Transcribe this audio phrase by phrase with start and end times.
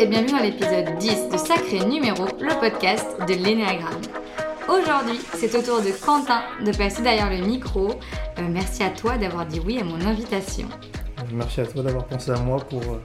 [0.00, 4.00] et bienvenue dans l'épisode 10 de Sacré Numéro, le podcast de l'Énéagramme.
[4.66, 7.90] Aujourd'hui, c'est au tour de Quentin de passer derrière le micro.
[8.38, 10.66] Euh, merci à toi d'avoir dit oui à mon invitation.
[11.34, 13.02] Merci à toi d'avoir pensé à moi pour, euh,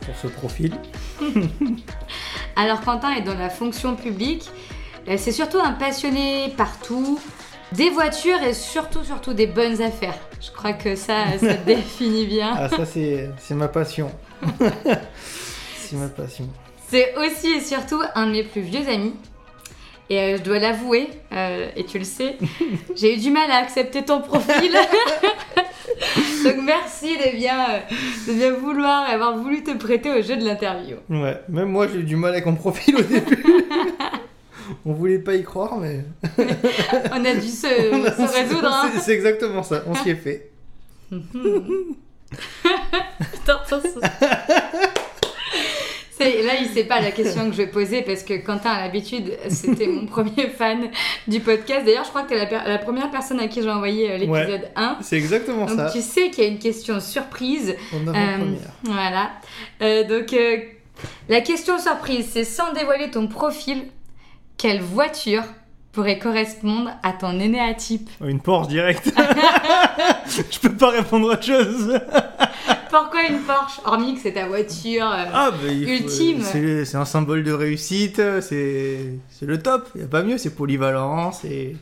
[0.00, 0.74] pour ce profil.
[2.56, 4.50] Alors Quentin est dans la fonction publique.
[5.08, 7.20] Euh, C'est surtout un passionné partout,
[7.70, 10.18] des voitures et surtout, surtout des bonnes affaires.
[10.40, 12.52] Je crois que ça, ça définit bien.
[12.58, 14.10] Ah, ça, c'est ma passion.
[15.90, 16.48] c'est ma passion.
[16.88, 19.14] C'est aussi et surtout un de mes plus vieux amis.
[20.08, 22.36] Et euh, je dois l'avouer, euh, et tu le sais,
[22.94, 24.70] j'ai eu du mal à accepter ton profil.
[26.44, 27.78] Donc merci de bien, euh,
[28.28, 30.96] de bien vouloir avoir voulu te prêter au jeu de l'interview.
[31.10, 33.44] Ouais, même moi, j'ai eu du mal avec mon profil au début.
[34.84, 36.04] On voulait pas y croire, mais.
[37.12, 38.68] On a dû se, On a- se résoudre.
[38.72, 38.90] hein.
[39.00, 40.50] c'est- exactement ça, on s'y est fait.
[43.44, 44.95] Ça- C'est-
[46.18, 49.36] Là, il sait pas la question que je vais poser parce que Quentin, à l'habitude,
[49.48, 50.88] c'était mon premier fan
[51.28, 51.84] du podcast.
[51.84, 54.70] D'ailleurs, je crois que tu es la, première personne à qui j'ai envoyé euh, l'épisode
[54.76, 54.98] 1.
[55.02, 55.90] C'est exactement Donc, ça.
[55.92, 57.76] tu sais qu'il y a une question surprise.
[57.92, 58.54] On a Euh.
[58.84, 59.30] Voilà.
[59.82, 60.58] Euh, donc, euh,
[61.28, 63.82] la question surprise, c'est sans dévoiler ton profil,
[64.56, 65.42] quelle voiture
[65.92, 69.10] pourrait correspondre à ton énéatype Une Porsche direct.
[70.26, 71.98] Je peux pas répondre à autre chose.
[72.90, 75.06] Pourquoi une Porsche Hormis que c'est ta voiture.
[75.10, 76.42] euh, Ah, bah, Ultime.
[76.42, 79.88] C'est un symbole de réussite, c'est le top.
[79.94, 81.76] Il a pas mieux, c'est polyvalent, c'est.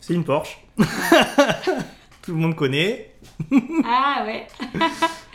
[0.00, 0.58] C'est une Porsche.
[2.22, 3.12] tout le monde connaît.
[3.84, 4.46] Ah ouais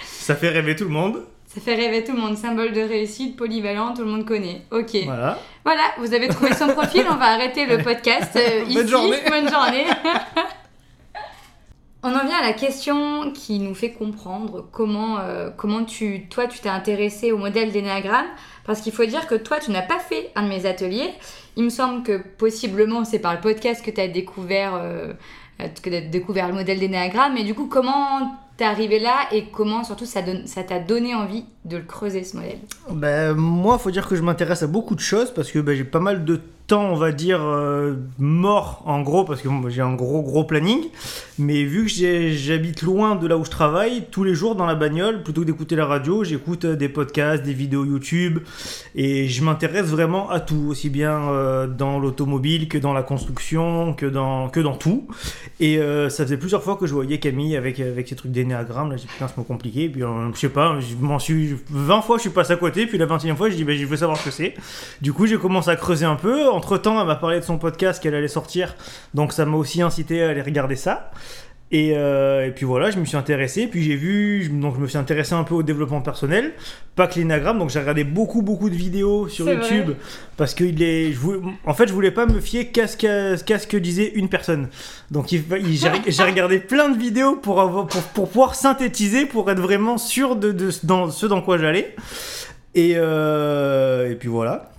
[0.04, 1.24] Ça fait rêver tout le monde.
[1.48, 2.38] Ça fait rêver tout le monde.
[2.38, 4.64] Symbole de réussite, polyvalent, tout le monde connaît.
[4.72, 4.96] Ok.
[5.06, 5.82] Voilà, Voilà.
[5.98, 8.36] vous avez trouvé son profil, on va arrêter le podcast.
[8.36, 8.88] euh, Bonne ici.
[8.90, 9.18] journée.
[9.30, 9.86] Bonne journée.
[12.10, 15.50] On en vient à la question qui nous fait comprendre comment, euh,
[15.86, 18.28] tu, toi, tu t'es intéressé au modèle d'énéagramme.
[18.64, 21.14] Parce qu'il faut dire que toi, tu n'as pas fait un de mes ateliers.
[21.58, 25.12] Il me semble que possiblement c'est par le podcast que tu as découvert, euh,
[25.60, 27.34] euh, découvert le modèle d'énéagramme.
[27.34, 31.78] Mais du coup, comment t'es arrivé là et comment surtout ça t'a donné envie de
[31.78, 32.60] le creuser ce modèle
[32.92, 35.84] Ben, moi, faut dire que je m'intéresse à beaucoup de choses parce que ben, j'ai
[35.84, 39.82] pas mal de temps, on va dire, euh, mort en gros, parce que moi, j'ai
[39.82, 40.84] un gros gros planning.
[41.40, 44.76] Mais vu que j'habite loin de là où je travaille, tous les jours dans la
[44.76, 48.40] bagnole, plutôt que d'écouter la radio, j'écoute euh, des podcasts, des vidéos YouTube
[48.96, 53.94] et je m'intéresse vraiment à tout, aussi bien euh, dans l'automobile que dans la construction,
[53.94, 55.08] que dans, que dans tout.
[55.60, 55.80] Et
[56.10, 58.92] ça faisait plusieurs fois que je voyais Camille avec, avec ses trucs d'énéagramme.
[58.92, 59.86] Là, j'ai putain, c'est compliqué.
[59.86, 62.86] Et puis, je sais pas, je m'en suis 20 fois, je suis passé à côté.
[62.86, 64.56] Puis la 21e fois, je dis, ben, je veux savoir ce que c'est.
[65.02, 66.50] Du coup, j'ai commencé à creuser un peu.
[66.50, 68.76] Entre temps, elle m'a parlé de son podcast qu'elle allait sortir.
[69.14, 71.12] Donc, ça m'a aussi incité à aller regarder ça.
[71.70, 74.80] Et, euh, et puis voilà, je me suis intéressé, puis j'ai vu, je- donc je
[74.80, 76.54] me suis intéressé un peu au développement personnel,
[76.96, 79.98] pas que l'énagramme, donc j'ai regardé beaucoup beaucoup de vidéos sur YouTube vrai.
[80.38, 82.96] parce que il est, je voulais- en fait je voulais pas me fier qu'à ce,
[82.96, 84.70] que disait une personne.
[85.12, 89.98] Donc j'ai regardé plein de vidéos pour, avoir, pour, pour pouvoir synthétiser, pour être vraiment
[89.98, 91.96] sûr de, de ce dans, ce dans quoi j'allais.
[92.76, 94.72] Et, euh, et puis voilà.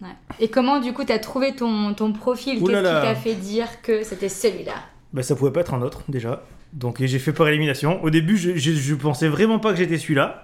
[0.00, 0.08] Ouais.
[0.38, 2.60] Et comment du coup t'as trouvé ton, ton profil?
[2.60, 4.74] Qu'est-ce qui t'a fait dire que c'était celui-là?
[5.12, 6.44] Bah, ça pouvait pas être un autre déjà.
[6.72, 8.02] Donc j'ai fait par élimination.
[8.04, 10.42] Au début, je, je, je pensais vraiment pas que j'étais celui-là.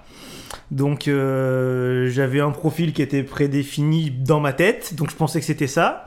[0.71, 5.47] Donc euh, j'avais un profil qui était prédéfini dans ma tête, donc je pensais que
[5.47, 6.05] c'était ça.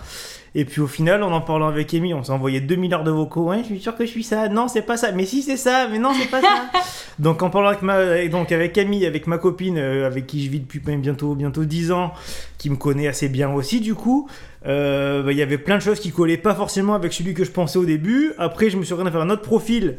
[0.55, 3.11] Et puis au final, en en parlant avec Amy, on s'est envoyé 2 milliards de
[3.11, 3.49] vocaux.
[3.49, 4.49] Ouais, je suis sûr que je suis ça.
[4.49, 5.11] Non, c'est pas ça.
[5.11, 5.87] Mais si, c'est ça.
[5.89, 6.69] Mais non, c'est pas ça.
[7.19, 10.49] donc en parlant avec, ma, donc avec Camille, avec ma copine, euh, avec qui je
[10.49, 12.13] vis depuis bientôt, bientôt 10 ans,
[12.57, 14.27] qui me connaît assez bien aussi du coup,
[14.65, 17.43] euh, bah, il y avait plein de choses qui collaient pas forcément avec celui que
[17.43, 18.33] je pensais au début.
[18.37, 19.97] Après, je me suis regardé faire un autre profil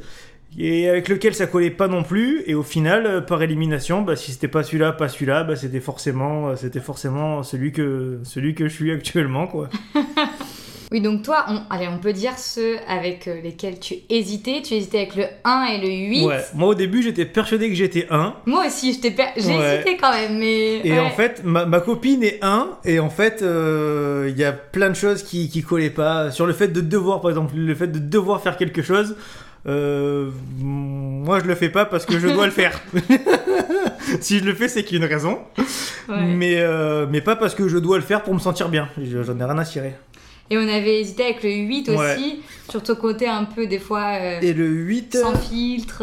[0.58, 2.42] et avec lequel ça collait pas non plus.
[2.46, 5.80] Et au final, euh, par élimination, bah, si c'était pas celui-là, pas celui-là, bah, c'était
[5.80, 9.68] forcément, euh, c'était forcément celui que, celui que je suis actuellement, quoi.
[10.92, 14.60] Oui, donc toi, on, allez, on peut dire ceux avec euh, lesquels tu hésitais.
[14.60, 16.26] Tu hésitais avec le 1 et le 8.
[16.26, 16.40] Ouais.
[16.54, 18.34] Moi, au début, j'étais persuadé que j'étais 1.
[18.46, 19.74] Moi aussi, j'étais per- j'ai Ouais.
[19.76, 20.78] hésité quand même, mais.
[20.84, 20.98] Et ouais.
[20.98, 24.88] en fait, ma, ma copine est 1, et en fait, euh, il y a plein
[24.90, 26.32] de choses qui, qui collaient pas.
[26.32, 29.14] Sur le fait de devoir, par exemple, le fait de devoir faire quelque chose,
[29.66, 32.80] euh, moi je le fais pas parce que je dois le faire.
[34.20, 35.38] si je le fais, c'est qu'il y a une raison.
[36.08, 36.22] Ouais.
[36.24, 38.88] Mais, euh, mais pas parce que je dois le faire pour me sentir bien.
[39.00, 39.94] Je- J'en ai rien à cirer.
[40.50, 42.38] Et on avait hésité avec le 8 aussi, Ouais.
[42.68, 46.02] sur ton côté un peu, des fois, euh, Et le 8, sans filtre.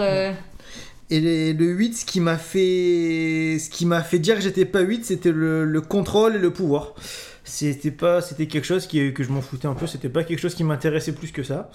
[1.10, 4.66] et les- le 8 ce qui m'a fait, ce qui m'a fait dire que j'étais
[4.66, 6.94] pas 8, c'était le, le contrôle et le pouvoir.
[7.44, 9.88] C'était pas, c'était quelque chose qui, que je m'en foutais un peu.
[9.88, 11.70] C'était pas quelque chose qui m'intéressait plus que ça.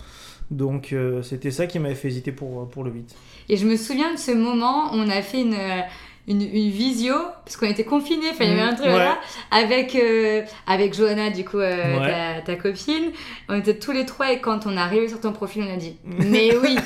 [0.52, 3.14] Donc euh, c'était ça qui m'avait fait hésiter pour, pour le 8.
[3.48, 5.80] Et je me souviens de ce moment où on a fait une, euh,
[6.28, 7.14] une, une visio,
[7.44, 8.98] parce qu'on était confinés, il y avait un truc Ouais.
[8.98, 9.18] là,
[9.50, 12.42] avec, euh, avec Johanna, du coup, euh, Ouais.
[12.44, 13.10] ta, ta copine.
[13.48, 15.76] On était tous les trois et quand on est arrivé sur ton profil, on a
[15.76, 16.76] dit Mais oui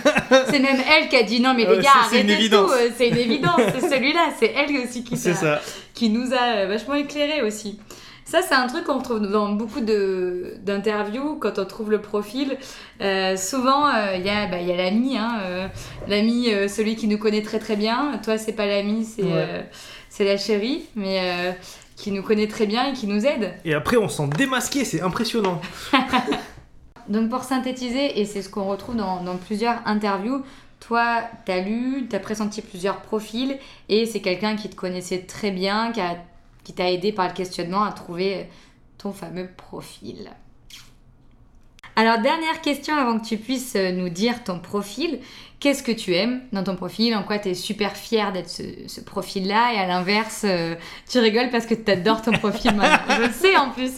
[0.48, 3.16] C'est même elle qui a dit Non, mais les gars, arrêtez tout, euh, c'est une
[3.18, 5.16] évidence, c'est celui-là, c'est elle aussi qui,
[5.92, 7.78] qui nous a euh, vachement éclairé aussi.
[8.28, 12.58] Ça, c'est un truc qu'on retrouve dans beaucoup d'interviews quand on trouve le profil.
[13.00, 15.68] Euh, souvent, euh, il y a, bah, y a l'ami, hein, euh,
[16.08, 18.18] l'ami, euh, celui qui nous connaît très très bien.
[18.24, 19.30] Toi, c'est pas l'ami, c'est Ouais.
[19.32, 19.62] euh,
[20.24, 21.52] la chérie, mais euh,
[21.94, 23.54] qui nous connaît très bien et qui nous aide.
[23.64, 25.60] Et après, on s'en démasqué, c'est impressionnant.
[27.08, 30.42] Donc pour synthétiser, et c'est ce qu'on retrouve dans, dans plusieurs interviews,
[30.80, 33.56] toi, tu as lu, tu as pressenti plusieurs profils,
[33.88, 36.16] et c'est quelqu'un qui te connaissait très bien, qui a-
[36.66, 38.48] qui t'a aidé par le questionnement à trouver
[38.98, 40.32] ton fameux profil.
[41.94, 45.20] Alors dernière question avant que tu puisses euh, nous dire ton profil.
[45.60, 47.14] Qu'est-ce que tu aimes dans ton profil?
[47.14, 49.74] En quoi tu es super fier d'être ce, ce profil-là?
[49.74, 50.74] Et à l'inverse, euh,
[51.08, 53.14] tu rigoles parce que tu adores ton profil maintenant.
[53.16, 53.92] Je le sais en plus.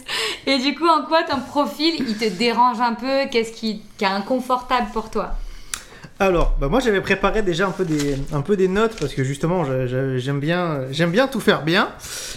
[0.45, 3.25] Et du coup, en quoi ton profil, il te dérange un peu?
[3.31, 5.31] Qu'est-ce qui, qui est inconfortable pour toi?
[6.21, 10.17] Alors, bah moi j'avais préparé déjà un peu des, notes parce que justement j'a- j'a-
[10.17, 10.81] j'aime bien,
[11.27, 11.87] tout faire bien.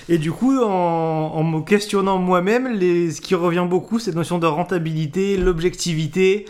[0.09, 5.37] Et du coup, en, me questionnant moi-même, ce qui revient beaucoup, c'est notion de rentabilité,
[5.37, 6.47] l'objectivité.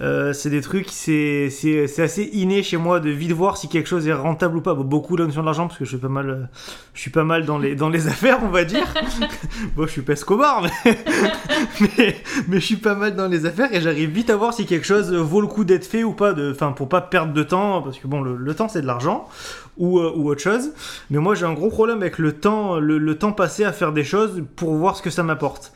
[0.00, 3.68] Euh, c'est des trucs, c'est c'est- c'est assez inné chez moi de vite voir si
[3.68, 4.74] quelque chose est rentable ou pas.
[4.74, 6.48] Bon, beaucoup la notion de l'argent parce que je suis pas mal,
[6.94, 8.86] je suis pas mal dans les, dans les affaires, on va dire.
[9.76, 10.98] bon, je suis pas Escobar, mais,
[11.98, 12.16] mais,
[12.48, 14.86] mais je suis pas mal dans les affaires et j'arrive vite à voir si quelque
[14.86, 17.82] chose vaut le coup d'être fait ou pas, de, enfin pour pas perdre de temps,
[17.82, 19.28] parce que bon, le, le temps c'est de l'argent
[19.76, 20.70] ou, euh, ou autre chose.
[21.10, 23.92] Mais moi j'ai un gros problème avec le temps, le, le temps passé à faire
[23.92, 25.72] des choses pour voir ce que ça m'apporte.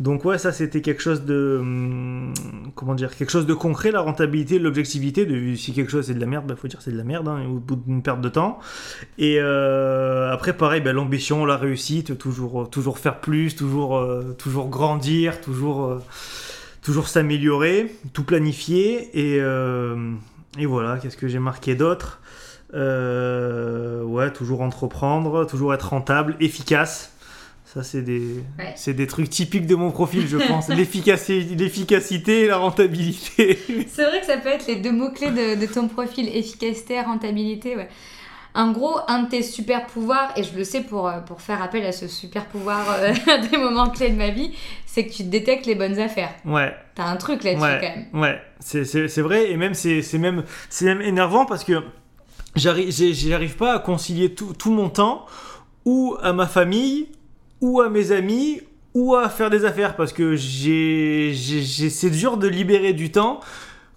[0.00, 2.32] Donc ouais, ça c'était quelque chose de, hum,
[2.74, 5.26] comment dire, quelque chose de concret, la rentabilité, l'objectivité.
[5.26, 7.28] De si quelque chose c'est de la merde, bah faut dire c'est de la merde,
[7.28, 8.58] hein, au bout d'une perte de temps.
[9.18, 14.68] Et euh, après pareil, bah, l'ambition, la réussite, toujours, toujours faire plus, toujours, euh, toujours
[14.68, 15.98] grandir, toujours, euh,
[16.82, 19.10] toujours s'améliorer, tout planifier.
[19.16, 20.12] Et, euh,
[20.58, 22.20] et voilà, qu'est-ce que j'ai marqué d'autre?
[22.74, 27.12] Euh, Ouais, toujours entreprendre, toujours être rentable, efficace.
[27.64, 28.20] Ça, c'est des,
[28.58, 28.72] Ouais.
[28.76, 30.68] c'est des trucs typiques de mon profil, je pense.
[30.68, 33.58] L'efficacité, l'efficacité et la rentabilité.
[33.88, 37.74] C'est vrai que ça peut être les deux mots-clés de, de ton profil, efficacité, rentabilité.
[37.76, 37.88] Ouais.
[38.54, 41.62] En gros, un de tes super pouvoirs, et je le sais pour, euh, pour faire
[41.62, 43.14] appel à ce super pouvoir euh,
[43.50, 44.52] des moments clés de ma vie,
[44.84, 46.34] c'est que tu détectes les bonnes affaires.
[46.44, 48.22] Ouais, T'as un truc là-dessus ouais, quand même.
[48.22, 51.82] Ouais, c'est, c'est, c'est vrai, et même c'est, c'est même, c'est même énervant parce que
[52.56, 55.26] j'arrive, pas à concilier tout, tout mon temps
[55.84, 57.08] ou à ma famille,
[57.60, 58.60] ou à mes amis,
[58.94, 63.40] ou à faire des affaires parce que j'ai- c'est dur de libérer du temps.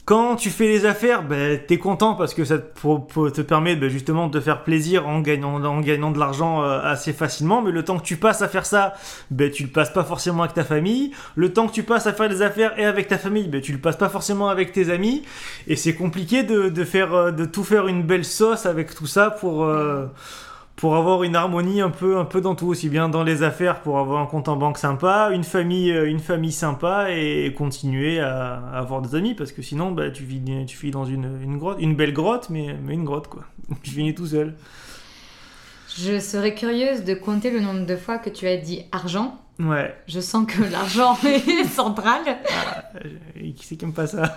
[0.05, 4.27] Quand tu fais les affaires, ben, t'es content parce que ça te, permet ben, justement
[4.27, 7.63] de faire plaisir en gagnant, en gagnant de l'argent euh, assez facilement.
[7.63, 8.93] Mais le temps que tu passes à faire ça,
[9.31, 11.11] ben, tu le passes pas forcément avec ta famille.
[11.35, 13.71] Le temps que tu passes à faire des affaires et avec ta famille, ben, tu
[13.71, 15.23] le passes pas forcément avec tes amis.
[15.67, 19.07] Et c'est compliqué de, de faire, euh, de tout faire une belle sauce avec tout
[19.07, 20.05] ça pour, euh,
[20.75, 23.81] pour avoir une harmonie un peu, un peu dans tout, aussi bien dans les affaires
[23.81, 28.19] pour avoir un compte en banque sympa, une famille, euh, une famille sympa et continuer
[28.19, 31.41] à, à avoir des amis parce que sinon, bah, tu vis, tu vis dans une,
[31.41, 33.43] une grotte, une belle grotte, mais, mais une grotte quoi.
[33.83, 34.55] Tu finis tout seul.
[35.97, 39.39] Je serais curieuse de compter le nombre de fois que tu as dit argent.
[39.59, 39.95] Ouais.
[40.07, 42.19] Je sens que l'argent est central.
[43.39, 44.35] Et qui c'est qui aime pas ça?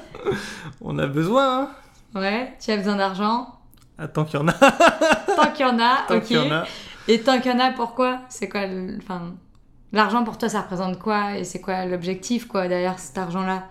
[0.80, 1.70] On a besoin, hein
[2.14, 3.57] Ouais, tu as besoin d'argent.
[3.98, 4.52] Ah, Tant qu'il y en a.
[5.36, 6.22] Tant qu'il y en a, Tant ok.
[6.24, 6.64] qu'il y en a.
[7.08, 8.20] Et tant qu'il y en a, pourquoi?
[8.28, 9.34] C'est quoi le- Enfin,
[9.92, 11.38] l'argent pour toi, ça représente quoi?
[11.38, 13.66] Et c'est quoi l'objectif, quoi, derrière cet argent-là?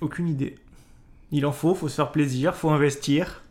[0.00, 0.56] Aucune idée.
[1.32, 3.42] Il en faut, faut se faire plaisir, faut investir.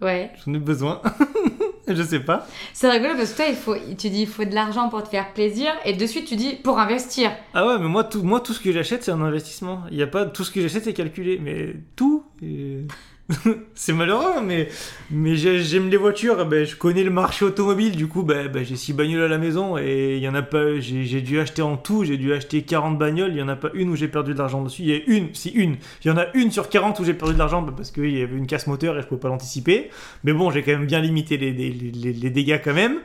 [0.00, 0.30] Ouais.
[0.46, 1.02] J'en ai besoin.
[1.88, 2.46] Je sais pas.
[2.72, 5.08] C'est rigolo parce que toi, il faut, tu dis il faut de l'argent pour te
[5.08, 7.30] faire plaisir, et de suite, tu dis pour investir.
[7.54, 9.82] Ah ouais, mais moi tout, moi, tout ce que j'achète, c'est un investissement.
[9.92, 11.38] Il y a pas tout ce que j'achète, c'est calculé.
[11.40, 12.82] Mais tout, euh,
[13.74, 14.40] c'est malheureux.
[14.44, 14.68] Mais,
[15.10, 16.46] mais j'ai- j'aime les voitures.
[16.46, 17.96] Ben, je connais le marché automobile.
[17.96, 20.42] Du coup, ben, ben, j'ai six bagnoles à la maison et il y en a
[20.42, 20.78] pas.
[20.78, 22.04] J'ai dû acheter en tout.
[22.04, 23.32] J'ai dû acheter 40 bagnoles.
[23.32, 24.82] Il y en a pas une où j'ai perdu de l'argent dessus.
[24.82, 25.76] Il y a une, si une.
[26.04, 28.16] Il y en a une sur 40 où j'ai perdu de l'argent ben, parce qu'il
[28.16, 29.90] y avait une casse moteur et je pouvais pas l'anticiper.
[30.22, 32.98] Mais bon, j'ai quand même bien limité les, les, les- dégâts quand même.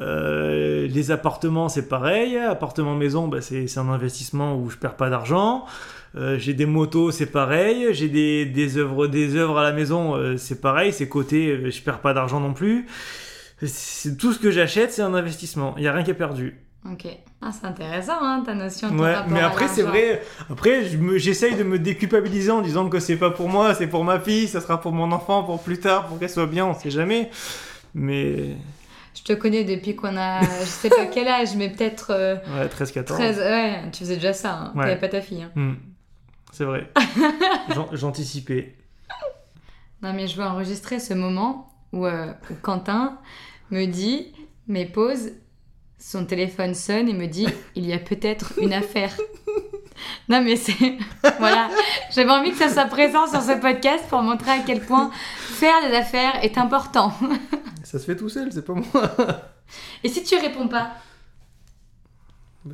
[0.00, 2.36] Euh, les appartements, c'est pareil.
[2.36, 5.64] Appartement maison, c'est c'est un investissement où je perds pas d'argent.
[6.16, 7.88] Euh, j'ai des motos, c'est pareil.
[7.92, 10.92] J'ai des, des œuvres, des œuvres à la maison, euh, c'est pareil.
[10.92, 12.86] C'est côté, euh, je perds pas d'argent non plus.
[13.66, 15.74] C'est tout ce que j'achète, c'est un investissement.
[15.78, 16.58] Il y a rien qui est perdu.
[16.90, 17.06] Ok.
[17.40, 20.22] Ah, c'est intéressant, hein, ta notion de Ouais, mais après c'est vrai.
[20.50, 23.86] Après, je me- j'essaye de me déculpabiliser en disant que c'est pas pour moi, c'est
[23.86, 26.66] pour ma fille, ça sera pour mon enfant, pour plus tard, pour qu'elle soit bien.
[26.66, 27.30] On sait jamais.
[27.94, 28.56] Mais
[29.14, 32.66] Je te connais depuis qu'on a, je sais pas quel âge, mais peut-être euh, Ouais,
[32.66, 33.04] 13-14.
[33.04, 33.38] 13.
[33.38, 34.52] Ouais, tu faisais déjà ça.
[34.52, 34.72] Hein.
[34.76, 34.84] Ouais.
[34.84, 35.42] T'avais pas ta fille.
[35.42, 35.50] hein.
[35.54, 35.74] Hmm.
[36.54, 36.88] C'est vrai.
[37.74, 38.76] J'an- J'anticipais.
[40.02, 43.18] Non, mais je veux enregistrer ce moment où, euh, où Quentin
[43.72, 44.32] me dit,
[44.68, 45.32] mais pose,
[45.98, 49.16] son téléphone sonne et me dit, il y a peut-être une affaire.
[50.28, 50.96] Non, mais c'est.
[51.40, 51.70] voilà.
[52.12, 55.74] J'avais envie que ça soit présent sur ce podcast pour montrer à quel point faire
[55.88, 57.12] des affaires est important.
[57.82, 59.12] Ça se fait tout seul, c'est pas moi.
[60.02, 60.92] Et si tu réponds pas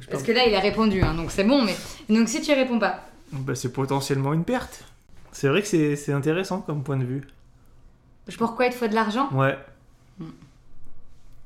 [0.00, 1.74] Je Parce que là, il a répondu, hein, donc c'est bon, mais.
[2.08, 3.09] Donc si tu réponds pas.
[3.32, 4.84] Bah, c'est potentiellement une perte.
[5.32, 7.26] C'est vrai que c'est c'est intéressant comme point de vue.
[8.38, 9.28] Pourquoi il te faut de l'argent?
[9.32, 9.58] Ouais,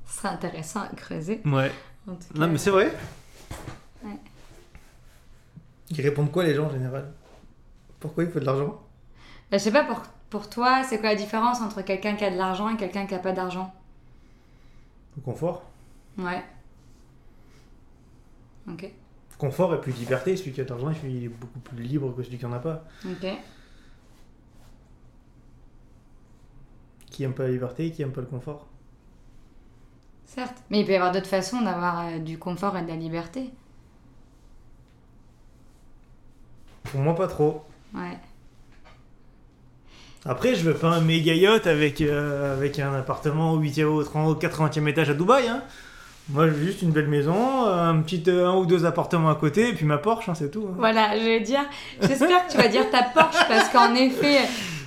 [0.06, 1.40] Ce serait intéressant à creuser.
[1.44, 1.70] ouais.
[2.08, 2.46] en tout Non, cas.
[2.46, 2.92] mais c'est vrai.
[4.02, 4.18] Ouais.
[5.90, 7.12] Ils répondent quoi les gens en général?
[8.00, 8.80] Pourquoi il faut de l'argent?
[9.50, 12.30] Bah, je sais pas, pour, pour toi, c'est quoi la différence entre quelqu'un qui a
[12.30, 13.72] de l'argent et quelqu'un qui a pas d'argent?
[15.16, 15.62] Le confort.
[16.18, 16.42] Ouais.
[18.68, 18.90] Ok.
[19.38, 20.36] Confort et plus liberté.
[20.36, 22.58] Celui qui a de l'argent, il est beaucoup plus libre que celui qui en a
[22.58, 22.84] pas.
[23.04, 23.26] Ok.
[27.10, 28.66] Qui aime pas la liberté, qui aime pas le confort.
[30.24, 30.62] Certes.
[30.70, 33.50] Mais il peut y avoir d'autres façons d'avoir euh, du confort et de la liberté.
[36.84, 37.64] Pour moi, pas trop.
[37.94, 38.18] Ouais.
[40.24, 44.02] Après, je veux pas un méga yacht avec, euh, avec un appartement au 8e, au
[44.02, 45.46] 30, au 80e étage à Dubaï.
[45.48, 45.62] Hein.
[46.30, 49.68] Moi, veux juste une belle maison, un petit euh, un ou deux appartements à côté,
[49.68, 50.66] et puis ma Porsche, hein, c'est tout.
[50.70, 50.74] hein.
[50.78, 51.60] Voilà, je vais dire.
[52.00, 54.38] J'espère que tu vas dire ta Porsche parce qu'en effet,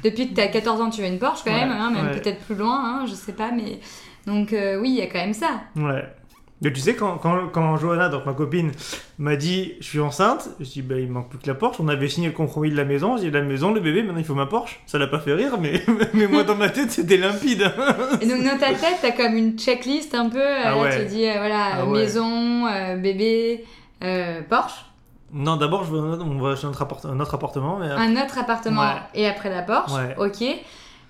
[0.03, 2.07] depuis que tu as 14 ans, tu veux une Porsche quand Ouais, même, hein, même
[2.07, 2.19] ouais.
[2.19, 3.79] peut-être plus loin, je sais pas, mais.
[4.25, 5.61] Donc euh, oui, il y a quand même ça.
[5.75, 6.03] Ouais.
[6.61, 8.71] Mais tu sais, quand, quand, quand Johanna, donc ma copine,
[9.19, 11.79] m'a dit je suis enceinte, je dis bah il manque plus que la Porsche.
[11.79, 13.15] On avait signé le compromis de la maison.
[13.17, 14.79] J'ai dit la maison, le bébé, maintenant il faut ma Porsche.
[14.87, 15.83] Ça l'a pas fait rire, mais,
[16.15, 17.61] mais moi dans ma tête c'était limpide.
[17.61, 17.95] hein.
[18.21, 20.41] Et donc dans ta tête, t'as comme une checklist un peu.
[20.41, 20.99] Ah là, ouais.
[20.99, 21.99] tu dis euh, voilà, Ah ouais.
[21.99, 23.63] maison, euh, bébé,
[24.03, 24.83] euh, Porsche,
[25.33, 26.69] non, d'abord je veux un, on va acheter un
[27.19, 28.95] autre, appartement, mais un autre appartement Ouais.
[29.13, 29.93] et après la Porsche.
[29.93, 30.15] Ouais.
[30.17, 30.43] Ok.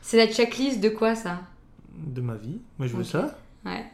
[0.02, 1.38] C'est la checklist de quoi ça?
[1.96, 2.60] De ma vie.
[2.80, 3.36] Moi je veux ça.
[3.66, 3.86] Ouais.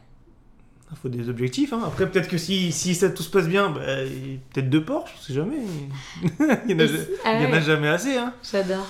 [0.94, 1.74] Il faut des objectifs.
[1.74, 1.82] Hein.
[1.86, 3.82] Après peut-être que si, si ça tout se passe bien, bah,
[4.54, 5.58] peut-être deux Porsche, on sait jamais.
[6.68, 6.94] il y en a, si-
[7.26, 8.16] ah il y en a jamais assez.
[8.16, 8.34] Hein.
[8.50, 8.88] J'adore.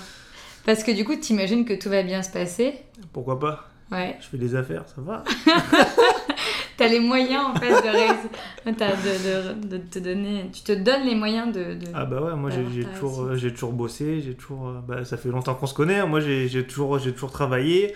[0.65, 2.73] Parce que du coup, t'imagines que tout va bien se passer?
[3.11, 3.69] Pourquoi pas?
[3.91, 4.15] Ouais.
[4.21, 5.23] Je fais des affaires, ça va.
[6.77, 10.49] T'as les moyens en fait de, ré- t'as de, de, de te donner.
[10.51, 11.75] Tu te donnes les moyens de.
[11.75, 15.15] de- Ah bah ouais, moi j'ai toujours, j'ai toujours bossé, j'ai toujours, euh, bah, ça
[15.17, 16.07] fait longtemps qu'on se connaît, hein.
[16.07, 17.93] moi j'ai j'ai toujours, j'ai toujours travaillé.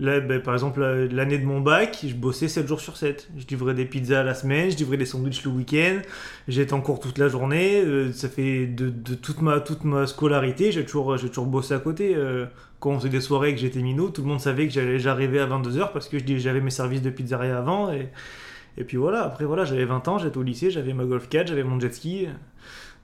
[0.00, 3.28] Là, bah, par exemple, la- l'année de mon bac, je bossais 7 jours sur 7.
[3.36, 5.98] Je livrais des pizzas la semaine, je livrais des sandwichs le week-end,
[6.48, 10.72] j'étais en cours toute la journée, euh, ça fait de, toute, ma, toute ma scolarité,
[10.72, 12.14] j'ai toujours, j'ai toujours bossé à côté.
[12.16, 12.46] euh,
[12.80, 14.98] quand on faisait des soirées et que j'étais minot, tout le monde savait que j'allais-
[14.98, 17.92] j'arrivais à 22h parce que j'avais mes services de pizzeria avant.
[17.92, 18.08] Et,
[18.78, 21.48] et puis voilà, après voilà, j'avais 20 ans, j'étais au lycée, j'avais ma Golf 4,
[21.48, 22.28] j'avais mon jet ski.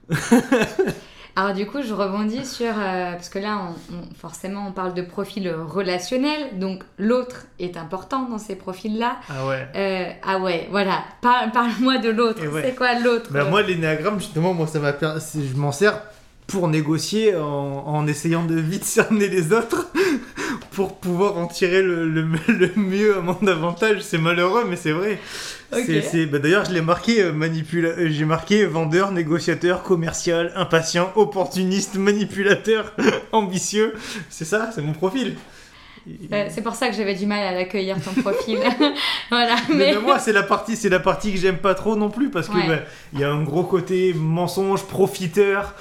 [1.39, 3.59] Alors du coup, je rebondis sur euh, parce que là,
[3.91, 9.17] on, on- forcément, on parle de profil relationnel, donc l'autre est important dans ces profils-là.
[9.29, 9.67] Ah ouais.
[9.75, 11.03] Euh, ah ouais, voilà.
[11.21, 12.43] Par- Parle-moi de l'autre.
[12.47, 12.63] Ouais.
[12.65, 16.01] C'est quoi l'autre Bah moi l'énéagramme justement moi ça m'a per- c'est- je m'en sers
[16.47, 17.43] pour négocier en,
[17.85, 19.91] en essayant de vite cerner les autres
[20.77, 24.01] pour pouvoir en tirer le, le, le mieux à mon avantage.
[24.01, 25.17] C'est malheureux mais c'est vrai.
[25.71, 31.95] Bah, d'ailleurs je l'ai marqué euh, manipula- euh, j'ai marqué vendeur négociateur commercial impatient opportuniste
[32.09, 32.93] manipulateur
[33.31, 33.95] ambitieux.
[34.29, 35.35] C'est ça c'est mon profil.
[36.31, 38.59] Euh, c'est pour ça que j'avais du mal à l'accueillir ton profil.
[39.29, 42.29] voilà, Mais, moi, c'est la partie, c'est la partie que j'aime pas trop non plus
[42.29, 42.65] parce que Ouais.
[42.67, 42.79] bah,
[43.13, 45.73] il y a un gros côté mensonge, profiteur,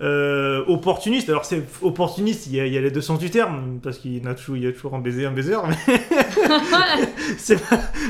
[0.00, 1.28] euh, opportuniste.
[1.28, 3.98] Alors c'est opportuniste, il y, a, il y a les deux sens du terme parce
[3.98, 6.00] qu'il y a toujours, il y a toujours un baiser, un baiser, mais
[7.38, 7.58] c'est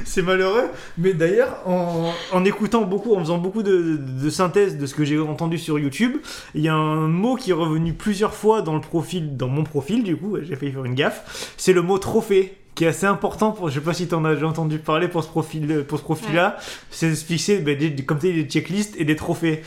[0.04, 0.68] c'est malheureux.
[0.98, 4.94] Mais d'ailleurs, en, en écoutant beaucoup, en faisant beaucoup de, de, de synthèse de ce
[4.94, 6.18] que j'ai entendu sur YouTube,
[6.54, 9.64] il y a un mot qui est revenu plusieurs fois dans le profil, dans mon
[9.64, 11.54] profil du coup, j'ai failli faire une gaffe.
[11.56, 14.24] C'est le mot trophée qui est assez important pour je sais pas si tu en
[14.24, 16.56] as déjà entendu parler pour ce profil pour ce profil là
[16.92, 19.64] c'est de se fixer des, comme tu des checklists et des trophées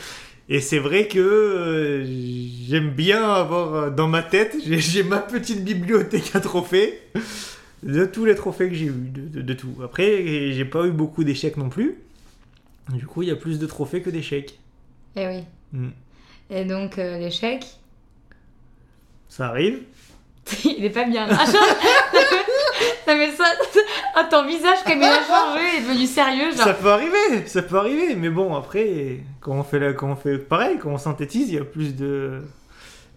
[0.54, 2.04] et c'est vrai que euh,
[2.68, 6.98] j'aime bien avoir euh, dans ma tête j'ai ma petite bibliothèque à trophées
[7.82, 10.90] de tous les trophées que j'ai eu de, de- de tout après j'ai pas eu
[10.92, 11.96] beaucoup d'échecs non plus
[12.90, 14.58] du coup il y a plus de trophées que d'échecs
[15.16, 15.44] Eh oui.
[15.72, 15.90] Hmm.
[16.50, 17.64] Et donc, euh, l'échec,
[19.28, 19.78] ça arrive
[20.64, 21.38] il est pas bien là.
[23.08, 23.44] non, mais ça.
[24.14, 26.50] Ah, ton visage, il a changé, il est devenu sérieux.
[26.54, 26.64] Genre.
[26.66, 30.16] Ça peut arriver, ça peut arriver, mais bon, après, quand on fait, la, quand on
[30.16, 32.42] fait pareil, quand on synthétise, il y a plus de,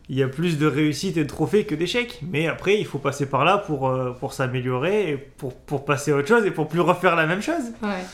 [0.08, 2.22] il y a plus de réussite et de trophées que d'échecs.
[2.32, 6.12] Mais après, il faut passer par là pour, euh, pour s'améliorer, et pour, pour passer
[6.14, 7.74] à autre chose et pour plus refaire la même chose.
[7.82, 8.06] Ouais.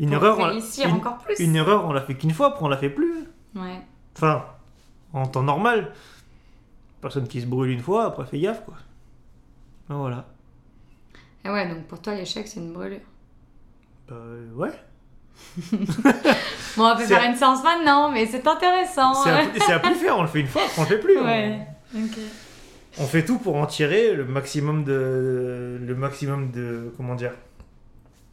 [0.00, 1.38] Une Pour erreur, on- une, encore plus.
[1.38, 3.14] une erreur, on l'a fait qu'une fois, après on l'a fait plus.
[3.54, 3.78] Ouais.
[4.16, 4.44] Enfin,
[5.12, 5.92] en temps normal.
[7.00, 8.74] Personne qui se brûle une fois, après fait gaffe, quoi.
[9.88, 10.24] Ben voilà.
[11.44, 13.00] Ah ouais, donc pour toi, l'échec, c'est une brûlure.
[14.08, 14.70] Bah, euh, ouais.
[16.76, 19.14] Bon, on va C'est faire à- une séance maintenant, mais c'est intéressant.
[19.14, 21.18] C'est à, à plus faire, on le fait une fois, on le fait plus.
[21.18, 21.58] On- Ouais.
[21.94, 22.18] Ok.
[22.98, 25.78] On fait tout pour en tirer le maximum de.
[25.80, 26.92] Le maximum de.
[26.96, 27.32] Comment dire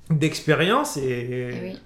[0.09, 1.49] D'expérience et.
[1.63, 1.79] Oui.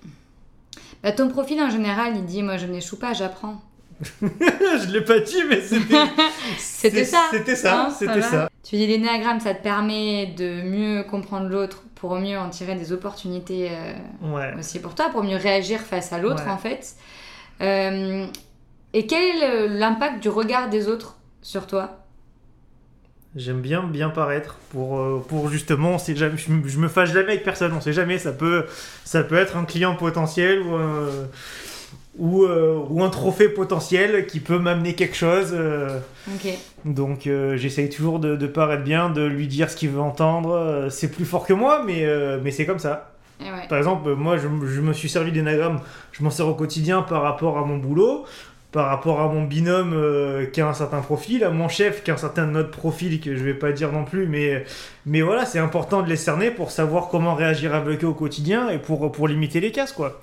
[1.03, 3.61] Bah, ton profil en général, il dit Moi je n'échoue pas, j'apprends.
[4.21, 5.95] je l'ai pas dit, mais c'était.
[7.05, 7.27] Ça.
[7.31, 8.49] C'était ça, Hein, c'était ça.
[8.63, 12.91] Tu dis l'énéagramme, ça te permet de mieux comprendre l'autre pour mieux en tirer des
[12.91, 13.93] opportunités euh,
[14.35, 14.53] Ouais.
[14.59, 16.51] aussi pour toi, pour mieux réagir face à l'autre Ouais.
[16.51, 16.95] en fait.
[17.61, 18.25] Euh,
[18.93, 21.99] et quel est l'impact du regard des autres sur toi?
[23.35, 27.43] J'aime bien bien paraître pour, euh, pour justement, jamais, je, je me fâche jamais avec
[27.43, 28.65] personne, on sait jamais, ça peut,
[29.03, 31.09] ça peut être un client potentiel ou un,
[32.17, 35.49] ou, euh, ou un trophée potentiel qui peut m'amener quelque chose.
[35.53, 35.99] euh,
[36.85, 40.87] donc euh, j'essaye toujours de, de paraître bien, de lui dire ce qu'il veut entendre.
[40.89, 42.05] c'est plus fort que moi, mais,
[42.43, 43.11] mais c'est comme ça.
[43.41, 43.67] Ouais.
[43.67, 45.81] Par exemple, moi je, je me suis servi d'énagramme,
[46.13, 48.23] je m'en sers au quotidien par rapport à mon boulot,
[48.71, 49.93] par rapport à mon binôme
[50.53, 53.35] qui a un certain profil, à mon chef qui a un certain autre profil que
[53.35, 54.63] je vais pas dire non plus, mais,
[55.05, 58.69] mais voilà, c'est important de les cerner pour savoir comment réagir avec eux au quotidien
[58.69, 60.19] et pour, pour limiter les casses, quoi.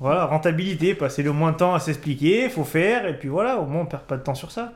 [0.00, 3.66] Voilà, rentabilité, passer le moins de temps à s'expliquer, faut faire, et puis voilà, au
[3.66, 4.72] moins on perd pas de temps sur ça.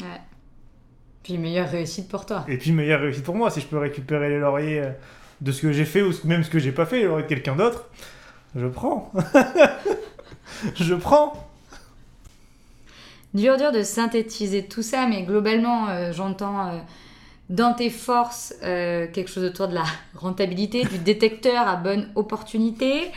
[0.00, 0.20] ouais.
[1.22, 2.44] Puis meilleure réussite pour toi.
[2.48, 4.90] Et puis meilleure réussite pour moi, si je peux récupérer les lauriers euh,
[5.40, 7.28] de ce que j'ai fait ou même ce que j'ai pas fait, les lauriers de
[7.28, 7.88] quelqu'un d'autre,
[8.54, 9.12] je prends.
[10.74, 11.32] je prends.
[13.34, 16.78] Dur, dur de synthétiser tout ça, mais globalement, euh, j'entends euh,
[17.50, 19.84] dans tes forces euh, quelque chose autour de la
[20.14, 23.10] rentabilité, du détecteur à bonne opportunité,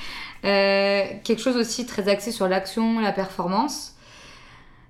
[0.46, 3.96] euh, quelque chose aussi très axé sur l'action, la performance.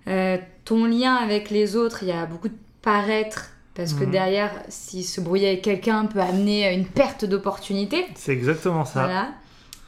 [0.07, 4.11] Euh, ton lien avec les autres, il y a beaucoup de paraître, parce que Mhm.
[4.11, 8.05] derrière, si se brouiller avec quelqu'un peut amener à une perte d'opportunité.
[8.15, 9.03] C'est exactement ça.
[9.05, 9.27] Voilà.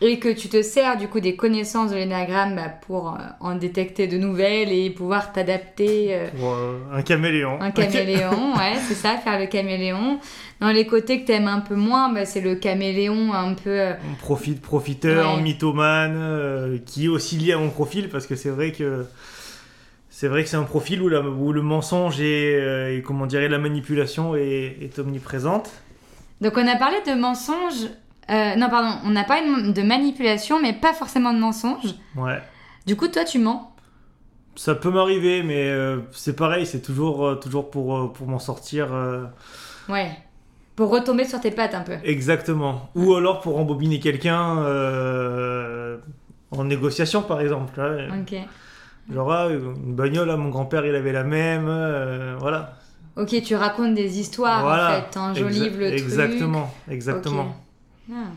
[0.02, 3.56] Et que tu te sers du coup des connaissances de l'énagramme bah, pour euh, en
[3.56, 6.16] détecter de nouvelles et pouvoir t'adapter.
[6.16, 7.58] euh, un caméléon.
[7.62, 10.20] un caméléon, ouais, c'est ça, faire le caméléon.
[10.62, 13.70] Dans les côtés que t'aimes un peu moins, bah, c'est le caméléon un peu.
[13.72, 15.42] euh, On profite, profiteur, Ouais.
[15.42, 19.06] mythomane, qui est aussi lié à mon profil, parce que c'est vrai que
[20.10, 23.58] c'est vrai que c'est un profil où, la- où le mensonge et, et comment la
[23.58, 25.70] manipulation est, est omniprésente.
[26.40, 27.90] Donc on a parlé de mensonge.
[28.30, 31.96] Euh, non, pardon, on a parlé de de manipulation, mais pas forcément de mensonge.
[32.16, 32.42] Ouais.
[32.86, 33.72] Du coup, toi, tu mens.
[34.56, 38.88] Ça peut m'arriver, mais euh, c'est pareil, c'est toujours, euh, toujours pour, pour m'en sortir.
[39.88, 40.12] Ouais.
[40.76, 41.94] Pour retomber sur tes pattes un peu.
[42.04, 42.90] Exactement.
[42.96, 44.58] Ou alors pour embobiner quelqu'un
[46.52, 47.80] en négociation, par exemple.
[47.80, 48.08] ouais.
[48.22, 48.36] Ok.
[49.14, 51.66] Genre, ah, une bagnole, ah, mon grand-père, il avait la même.
[52.40, 52.76] voilà.
[53.16, 54.90] Ok, tu racontes des histoires Voilà.
[54.90, 56.00] en fait, t'enjolives le truc.
[56.00, 57.56] Exactement, exactement.
[58.12, 58.32] Ah.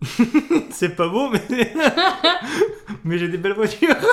[0.70, 1.42] C'est pas beau, mais.
[3.04, 3.96] mais j'ai des belles voitures.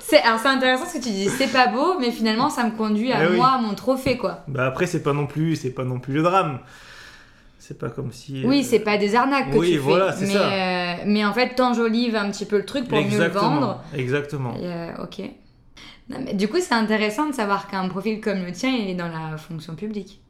[0.00, 2.70] C'est, alors c'est intéressant ce que tu dis, c'est pas beau, mais finalement ça me
[2.74, 3.36] conduit à Eh oui.
[3.36, 4.42] moi, à mon trophée quoi.
[4.48, 6.60] Bah après, c'est pas non plus, c'est pas non plus le drame.
[7.58, 8.42] C'est pas comme si.
[8.46, 10.50] Oui, euh, c'est pas des arnaques que oui, tu voilà, fais, c'est mais, ça.
[10.50, 13.82] euh, mais en fait t'enjolives un petit peu le truc pour mieux le vendre.
[13.94, 14.54] Exactement.
[14.56, 15.20] Et, euh, ok.
[16.08, 18.94] Non, mais du coup, c'est intéressant de savoir qu'un profil comme le tien, il est
[18.94, 20.22] dans la fonction publique.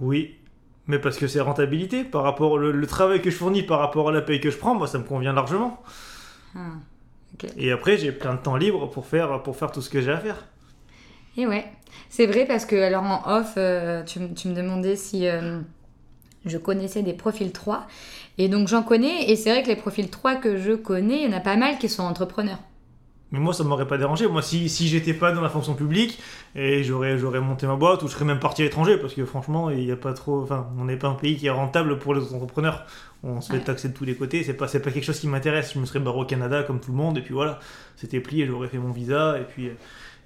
[0.00, 0.36] Oui.
[0.86, 4.10] Mais parce que c'est rentabilité par rapport le, le travail que je fournis par rapport
[4.10, 5.82] à la paye que je prends, moi ça me convient largement.
[6.54, 6.60] Ah.
[7.56, 10.12] Et après j'ai plein de temps libre pour faire pour faire tout ce que j'ai
[10.12, 10.44] à faire.
[11.36, 11.64] Et ouais,
[12.08, 15.60] c'est vrai parce que, alors en off, euh, tu me demandais si euh,
[16.44, 17.86] je connaissais des profils 3.
[18.38, 21.30] Et donc j'en connais, et c'est vrai que les profils 3 que je connais, il
[21.30, 22.60] y en a pas mal qui sont entrepreneurs.
[23.34, 24.28] Mais moi, ça m'aurait pas dérangé.
[24.28, 26.20] Moi, si, si j'étais pas dans la fonction publique,
[26.54, 29.24] et j'aurais, j'aurais monté ma boîte, ou je serais même parti à l'étranger, parce que
[29.24, 30.40] franchement, il y a pas trop.
[30.42, 32.86] Enfin, on n'est pas un pays qui est rentable pour les entrepreneurs.
[33.24, 33.64] On se fait Ouais.
[33.64, 34.44] taxer de tous les côtés.
[34.44, 35.72] C'est pas, c'est pas quelque chose qui m'intéresse.
[35.74, 37.58] Je me serais barré au Canada comme tout le monde, et puis voilà.
[37.96, 39.70] C'était plié, j'aurais fait mon visa, et puis.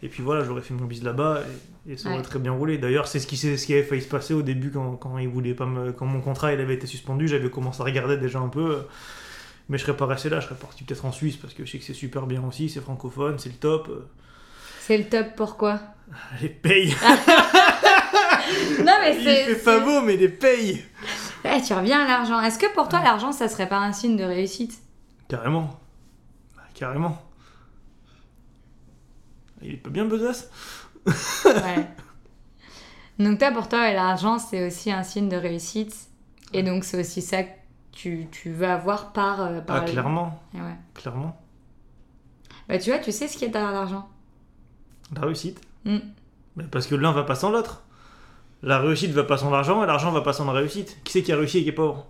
[0.00, 1.40] Et puis voilà, j'aurais fait mon bis là-bas
[1.88, 2.22] et, et ça aurait Ouais.
[2.22, 2.78] très bien roulé.
[2.78, 5.18] D'ailleurs, c'est ce qui, c'est ce qui avait failli se passer au début quand, quand,
[5.18, 7.26] il voulait pas me, quand mon contrat il avait été suspendu.
[7.26, 8.82] J'avais commencé à regarder déjà un peu.
[9.68, 11.70] Mais je serais pas resté là, je serais parti peut-être en Suisse parce que je
[11.72, 13.88] sais que c'est super bien aussi, c'est francophone, c'est le top.
[13.90, 14.08] euh,
[14.80, 15.78] C'est le top, pourquoi
[16.40, 16.94] Les payes
[18.84, 19.44] Non, mais Il c'est.
[19.54, 20.82] fait pas beau, mais les payes
[21.44, 22.40] Eh, tu reviens à l'argent.
[22.40, 24.72] Est-ce que pour toi, l'argent, ça serait pas un signe de réussite?
[25.28, 25.78] Carrément.
[26.56, 27.20] Bah, Carrément.
[29.60, 30.48] Il est pas bien besace
[31.44, 31.86] Ouais.
[33.18, 35.94] Donc toi, pour toi, l'argent, c'est aussi un signe de réussite.
[36.54, 37.50] Et donc, c'est aussi ça que
[37.98, 39.40] tu, tu veux avoir par...
[39.40, 40.60] euh, par Ah, clairement, ouais.
[40.94, 41.36] clairement.
[42.68, 44.08] Bah, tu vois, tu sais ce qu'il y a derrière l'argent?
[45.16, 45.60] La réussite.
[45.84, 45.96] Mm.
[46.56, 47.82] Mais parce que l'un va pas sans l'autre.
[48.62, 50.98] La réussite va pas sans l'argent et l'argent va pas sans la réussite.
[51.02, 52.06] Qui c'est qui a réussi et qui est pauvre?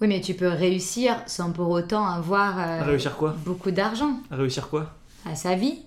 [0.00, 3.36] Oui, mais tu peux réussir sans pour autant avoir euh, Réussir quoi?
[3.44, 4.94] beaucoup d'argent Réussir quoi?
[5.24, 5.84] À sa vie.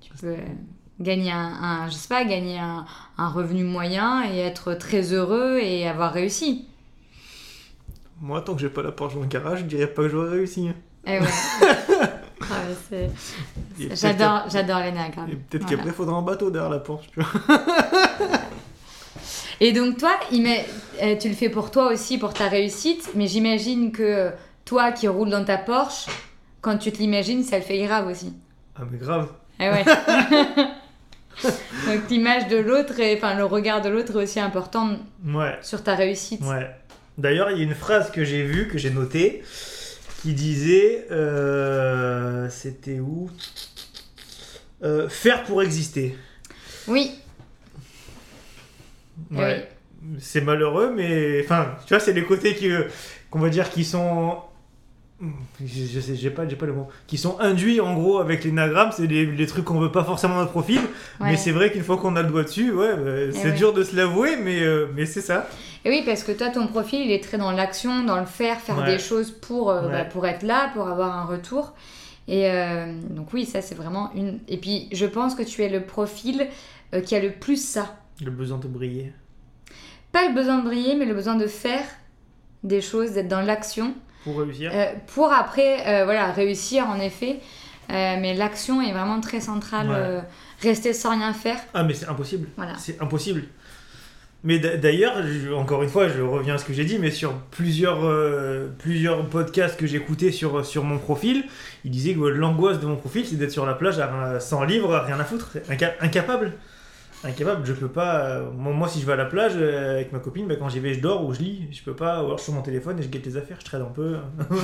[0.00, 0.36] Tu peux
[1.02, 2.84] gagner un, un- je sais pas, gagner un,
[3.18, 6.66] un revenu moyen et être très heureux et avoir réussi.
[8.20, 10.30] Moi, tant que j'ai pas la Porsche dans le garage, je dirais pas que j'aurais
[10.30, 10.70] réussi.
[11.06, 11.26] Eh ouais.
[12.44, 12.54] Ah
[12.90, 13.08] ouais,
[13.78, 15.30] Et peut-être j'adore, j'adore l'énagramme.
[15.30, 15.76] Et peut-être Voilà.
[15.76, 17.08] qu'après, il faudra un bateau derrière la Porsche.
[17.12, 17.30] Tu vois.
[19.60, 23.92] Et donc toi, euh, tu le fais pour toi aussi, pour ta réussite, mais j'imagine
[23.92, 24.32] que
[24.64, 26.06] toi qui roules dans ta Porsche,
[26.60, 28.32] quand tu te l'imagines, ça le fait grave aussi.
[28.74, 29.28] Ah, mais grave.
[29.60, 29.84] Eh ouais.
[31.86, 35.58] donc l'image de l'autre, et, enfin le regard de l'autre est aussi important Ouais.
[35.62, 36.42] sur ta réussite.
[36.42, 36.70] Ouais.
[37.18, 39.42] D'ailleurs, il y a une phrase que j'ai vue, que j'ai notée,
[40.22, 41.06] qui disait.
[41.10, 43.30] euh, C'était où?
[44.82, 46.16] Euh, Faire pour exister.
[46.88, 47.12] Oui,
[49.30, 49.68] Ouais.
[50.18, 51.42] C'est malheureux, mais.
[51.44, 52.68] Enfin, tu vois, c'est les côtés qui,
[53.30, 54.36] qu'on va dire qui sont.
[55.64, 56.88] Je, je sais, j'ai pas, j'ai pas le mot.
[57.06, 60.34] Qui sont induits en gros avec l'énagramme, c'est les, les trucs qu'on veut pas forcément
[60.34, 60.78] dans notre profil.
[61.20, 61.30] ouais.
[61.30, 63.52] Mais c'est vrai qu'une fois qu'on a le doigt dessus, ouais, bah, c'est ouais.
[63.52, 65.48] dur de se l'avouer, mais, euh, mais c'est ça.
[65.84, 68.60] Et oui, parce que toi, ton profil, il est très dans l'action, dans le faire,
[68.60, 68.86] faire Ouais.
[68.86, 69.92] des choses pour, euh, Ouais.
[69.92, 71.74] bah, pour être là, pour avoir un retour.
[72.28, 74.38] Et euh, donc oui, ça c'est vraiment une...
[74.48, 76.46] Et puis je pense que tu es le profil
[76.94, 77.96] euh, qui a le plus ça.
[78.24, 79.12] Le besoin de briller.
[80.12, 81.84] Pas le besoin de briller, mais le besoin de faire
[82.62, 83.92] des choses, d'être dans l'action,
[84.24, 84.70] Pour réussir.
[84.74, 87.40] euh, pour après euh, voilà, réussir en effet.
[87.90, 89.88] Euh, mais l'action est vraiment très centrale.
[89.88, 90.20] Ouais.
[90.62, 92.48] rester sans rien faire, Ah, mais c'est impossible.
[92.56, 92.74] voilà.
[92.78, 93.42] C'est impossible.
[94.44, 95.14] Mais d'a- d'ailleurs,
[95.56, 99.26] encore une fois, je reviens à ce que j'ai dit, mais sur plusieurs, euh, plusieurs
[99.28, 101.44] podcasts que j'écoutais sur, sur mon profil,
[101.84, 104.94] il disait que l'angoisse de mon profil, c'est d'être sur la plage à- sans livre,
[104.94, 106.52] à rien à foutre, inca- incapable.
[107.24, 108.24] Incapable, je peux pas.
[108.38, 110.80] euh, moi, si je vais à la plage euh, avec ma copine, bah, quand j'y
[110.80, 111.68] vais, je dors ou je lis.
[111.70, 112.20] Je peux pas.
[112.22, 113.84] Ou alors je suis sur mon téléphone et je guette les affaires, je trade un
[113.92, 114.16] peu.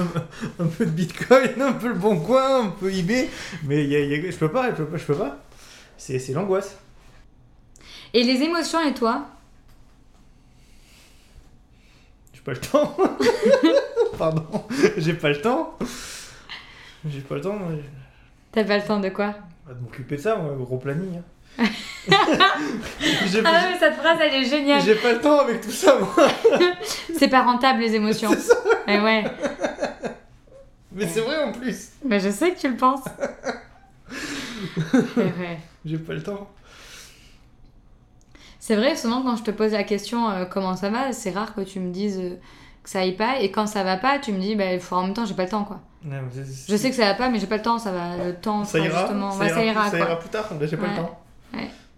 [0.59, 3.29] un peu de bitcoin, un peu le bon coin, un peu eBay.
[3.65, 4.97] Mais y a- il y a- je peux pas, je peux pas.
[4.97, 5.39] Je peux pas.
[5.97, 6.77] C'est c'est l'angoisse.
[8.13, 9.27] Et les émotions et toi?
[12.33, 12.97] J'ai pas le temps.
[14.19, 14.45] Pardon.
[14.97, 15.79] J'ai pas le temps.
[17.09, 17.59] J'ai pas le temps.
[18.51, 19.35] T'as pas le temps de quoi?
[19.69, 21.19] De m'occuper de ça, gros planning.
[21.59, 21.65] hein.
[23.27, 24.81] J'ai Ah mais cette phrase elle est géniale.
[24.81, 26.29] j'ai pas le temps avec tout ça, moi.
[27.19, 28.31] C'est pas rentable les émotions.
[28.31, 28.55] C'est ça.
[28.87, 29.25] Eh ouais.
[30.93, 31.89] Mais c'est vrai en plus.
[32.05, 33.05] Mais je sais que tu le penses.
[35.85, 36.49] J'ai pas le temps.
[38.61, 41.55] C'est vrai, souvent quand je te pose la question euh, comment ça va, c'est rare
[41.55, 42.35] que tu me dises euh,
[42.83, 43.41] que ça aille pas.
[43.41, 45.35] Et quand ça va pas, tu me dis bah, il faut en même temps, j'ai
[45.35, 45.81] pas le temps quoi.
[46.05, 48.17] Mais c'est- Je sais que ça va pas, mais j'ai pas le temps, ça va.
[48.23, 49.01] Le temps ça ira.
[49.01, 49.31] justement.
[49.33, 50.49] Ça, ira, ça ira, ça ira plus tard.
[50.61, 51.21] Là, j'ai pas le temps.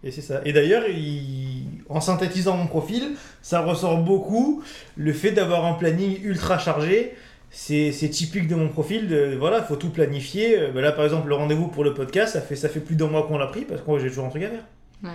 [0.02, 0.40] Et c'est ça.
[0.44, 3.02] Et d'ailleurs, il- en synthétisant mon profil,
[3.42, 4.62] ça ressort beaucoup
[4.96, 7.12] le fait d'avoir un planning ultra chargé.
[7.50, 9.08] C'est typique de mon profil.
[9.08, 10.68] De, voilà, faut tout planifier.
[10.74, 13.08] Bah là, par exemple, le rendez-vous pour le podcast, ça fait, ça fait plus d'un
[13.08, 14.64] mois qu'on l'a pris parce que j'ai toujours un truc à faire.
[15.02, 15.10] Ouais.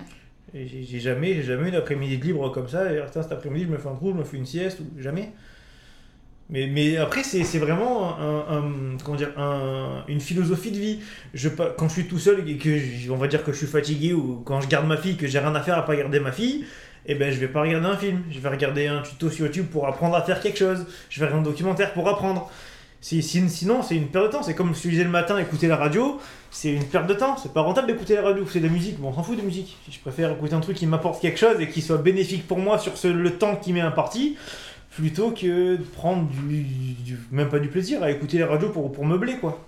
[0.53, 2.91] J'ai jamais, jamais une après-midi de libre comme ça.
[2.93, 5.31] Et cet après-midi, je me fais un trou, je me fais une sieste ou jamais.
[6.49, 10.99] Mais, mais après, c'est vraiment un, un- comment dire, un- une philosophie de vie.
[11.33, 13.67] Je, quand je suis tout seul et que je- on va dire que je suis
[13.67, 16.19] fatigué ou quand je garde ma fille, que j'ai rien à faire à pas garder
[16.19, 16.65] ma fille,
[17.07, 18.21] eh ben je vais pas regarder un film.
[18.29, 20.85] Je vais regarder un tuto sur YouTube pour apprendre à faire quelque chose.
[21.09, 22.49] Je vais regarder un documentaire pour apprendre.
[23.01, 24.43] Si- sinon, c'est une perte de temps.
[24.43, 27.37] C'est comme si je disais le matin, écouter la radio, c'est une perte de temps.
[27.37, 28.99] C'est pas rentable d'écouter la radio, c'est de la musique.
[28.99, 29.77] Bon, on s'en fout de musique.
[29.91, 32.79] Je préfère écouter un truc qui m'apporte quelque chose et qui soit bénéfique pour moi
[32.79, 34.37] sur ce- le temps qui m'est imparti,
[34.95, 38.91] plutôt que de prendre du, du- même pas du plaisir à écouter la radio pour,
[38.91, 39.63] pour meubler, quoi.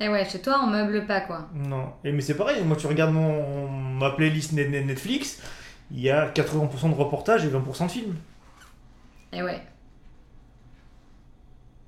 [0.00, 1.48] Et ouais, chez toi on meuble pas quoi.
[1.54, 1.92] Non.
[2.02, 5.40] Et, mais c'est pareil, moi tu regardes mon, ma playlist Net- Net- Netflix,
[5.92, 8.16] il y a 80% de reportages et 20% de films.
[9.32, 9.60] Et ouais.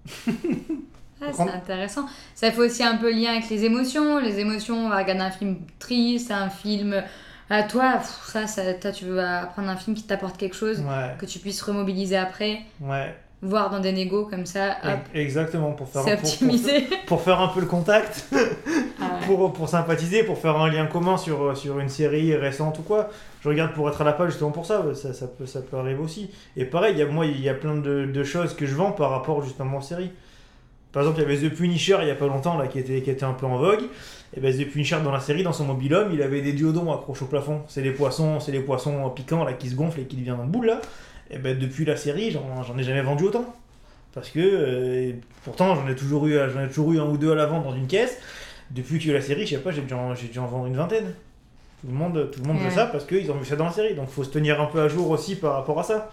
[1.27, 2.07] Ah, c'est intéressant.
[2.35, 4.19] Ça fait aussi un peu lien avec les émotions.
[4.19, 7.03] Les émotions, on va regarder un film triste, un film
[7.51, 7.95] à toi.
[7.99, 11.27] pff, Ça, ça, toi, tu veux apprendre un film qui t'apporte quelque chose, Ouais, que
[11.27, 13.15] tu puisses remobiliser après, ouais.
[13.43, 14.77] voir dans des négos comme ça.
[14.85, 16.61] Hop, E- Exactement, pour faire, c'est pour,
[17.07, 18.27] pour, faire un peu le contact,
[19.01, 19.27] Ah ouais.
[19.27, 23.11] pour, pour sympathiser, pour faire un lien commun sur, sur une série récente ou quoi.
[23.43, 25.77] Je regarde pour être à la page justement pour ça, ça, ça, peut, ça peut
[25.77, 26.31] arriver aussi.
[26.57, 28.75] Et pareil, il y a, moi, il y a plein de, de choses que je
[28.75, 30.11] vends par rapport justement aux séries.
[30.93, 33.03] Par exemple, il y avait The Punisher il y a pas longtemps là, qui, était,
[33.03, 33.83] qui était un peu en vogue.
[34.37, 37.25] Et ben The Punisher dans la série, dans son mobilhome, il avait des diodons accrochés
[37.25, 37.63] au plafond.
[37.69, 40.47] C'est les poissons, c'est les poissons piquants là qui se gonflent et qui deviennent en
[40.47, 40.81] boule là.
[41.31, 43.55] Et ben depuis la série, j'en ai jamais vendu autant.
[44.13, 45.13] Parce que euh,
[45.45, 47.65] pourtant j'en ai toujours eu, j'en ai toujours eu un ou deux à la vente
[47.65, 48.19] dans une caisse.
[48.71, 51.13] Depuis que la série, je sais pas, j'ai dû, en- dû en vendre une vingtaine.
[51.83, 52.65] Tout le monde, tout le monde Ouais.
[52.69, 53.95] veut ça parce qu'ils ont vu ça dans la série.
[53.95, 56.11] Donc faut se tenir un peu à jour aussi par rapport à ça.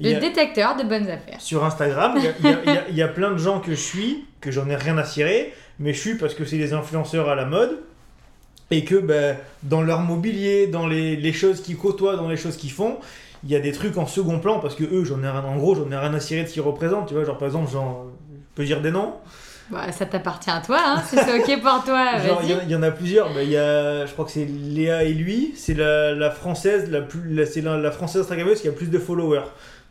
[0.00, 1.40] Le a- détecteur de bonnes affaires.
[1.40, 4.68] sur Instagram, il y a- y, y plein de gens que je suis, que j'en
[4.68, 7.80] ai rien à cirer, mais je suis parce que c'est des influenceurs à la mode,
[8.70, 12.56] et que ben, dans leur mobilier, dans les, les choses qu'ils côtoient, dans les choses
[12.56, 12.96] qu'ils font,
[13.44, 15.56] il y a des trucs en second plan, parce que eux, j'en ai rien, en
[15.56, 17.70] gros, j'en ai rien à cirer de ce qu'ils représentent, tu vois, genre par exemple,
[17.70, 19.12] genre, je peux dire des noms
[19.70, 22.70] Bah, ça t'appartient à toi, hein, si c'est ok pour toi, il y, en- il
[22.70, 23.32] y en a plusieurs.
[23.34, 25.52] Bah, il y a, je crois que c'est Léa et lui.
[25.56, 28.98] C'est la, la française, la plus, c'est la, la française Instagrammeuse qui a plus de
[28.98, 29.44] followers.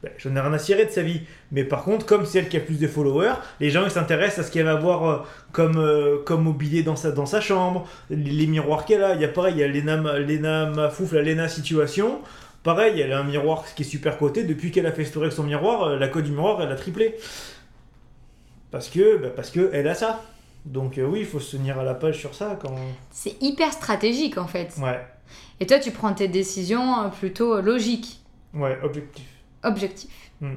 [0.03, 1.21] Bah, J'en ai rien à cirer de sa vie.
[1.51, 4.39] Mais par contre, comme c'est elle qui a plus de followers, les gens ils s'intéressent
[4.45, 5.17] à ce qu'elle va avoir euh,
[5.51, 9.15] comme, euh, comme mobilier dans sa, dans sa chambre, les, les miroirs qu'elle a.
[9.15, 12.19] Il y a pareil, il y a Lena, Lena Mafouf, la Lena Situation.
[12.63, 14.43] Pareil, elle a un miroir qui est super coté.
[14.43, 16.75] Depuis qu'elle a fait story avec son miroir, euh, la cote du miroir elle a
[16.75, 17.15] triplé.
[18.71, 20.21] Parce que, bah, parce que elle a ça.
[20.65, 22.73] Donc oui, il faut se tenir à la page sur ça quand.
[23.11, 24.73] C'est hyper stratégique en fait.
[24.81, 25.05] Ouais,
[25.59, 28.21] Et toi, tu prends tes décisions plutôt logiques,
[28.53, 29.25] ouais, objectif.
[29.63, 30.11] Objectives.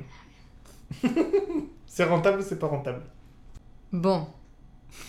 [1.87, 3.01] C'est rentable ou c'est pas rentable?
[3.93, 4.27] Bon,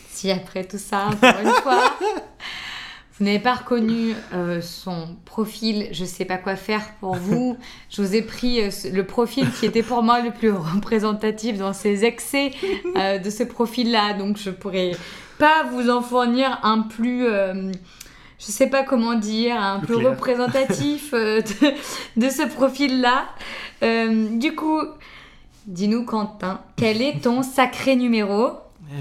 [0.09, 1.97] si après tout ça, encore une fois,
[3.19, 7.57] vous n'avez pas reconnu euh, son profil, je sais pas quoi faire pour vous,
[7.89, 11.73] je vous ai pris euh, le profil qui était pour moi le plus représentatif dans
[11.73, 12.51] ses excès
[12.95, 14.91] euh, de ce profil-là, donc je pourrais
[15.39, 17.27] pas vous en fournir un plus...
[18.39, 20.09] je sais pas comment dire, un clair.
[20.11, 23.25] représentatif euh, de, de ce profil-là.
[23.83, 24.79] Euh, du coup,
[25.65, 28.51] dis-nous Quentin, quel est ton sacré numéro?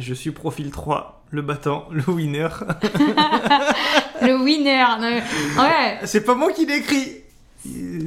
[0.01, 2.49] Je suis profil 3, le battant, le winner.
[4.23, 4.85] Le winner.
[4.99, 7.19] non, Ouais, c'est pas moi qui l'écris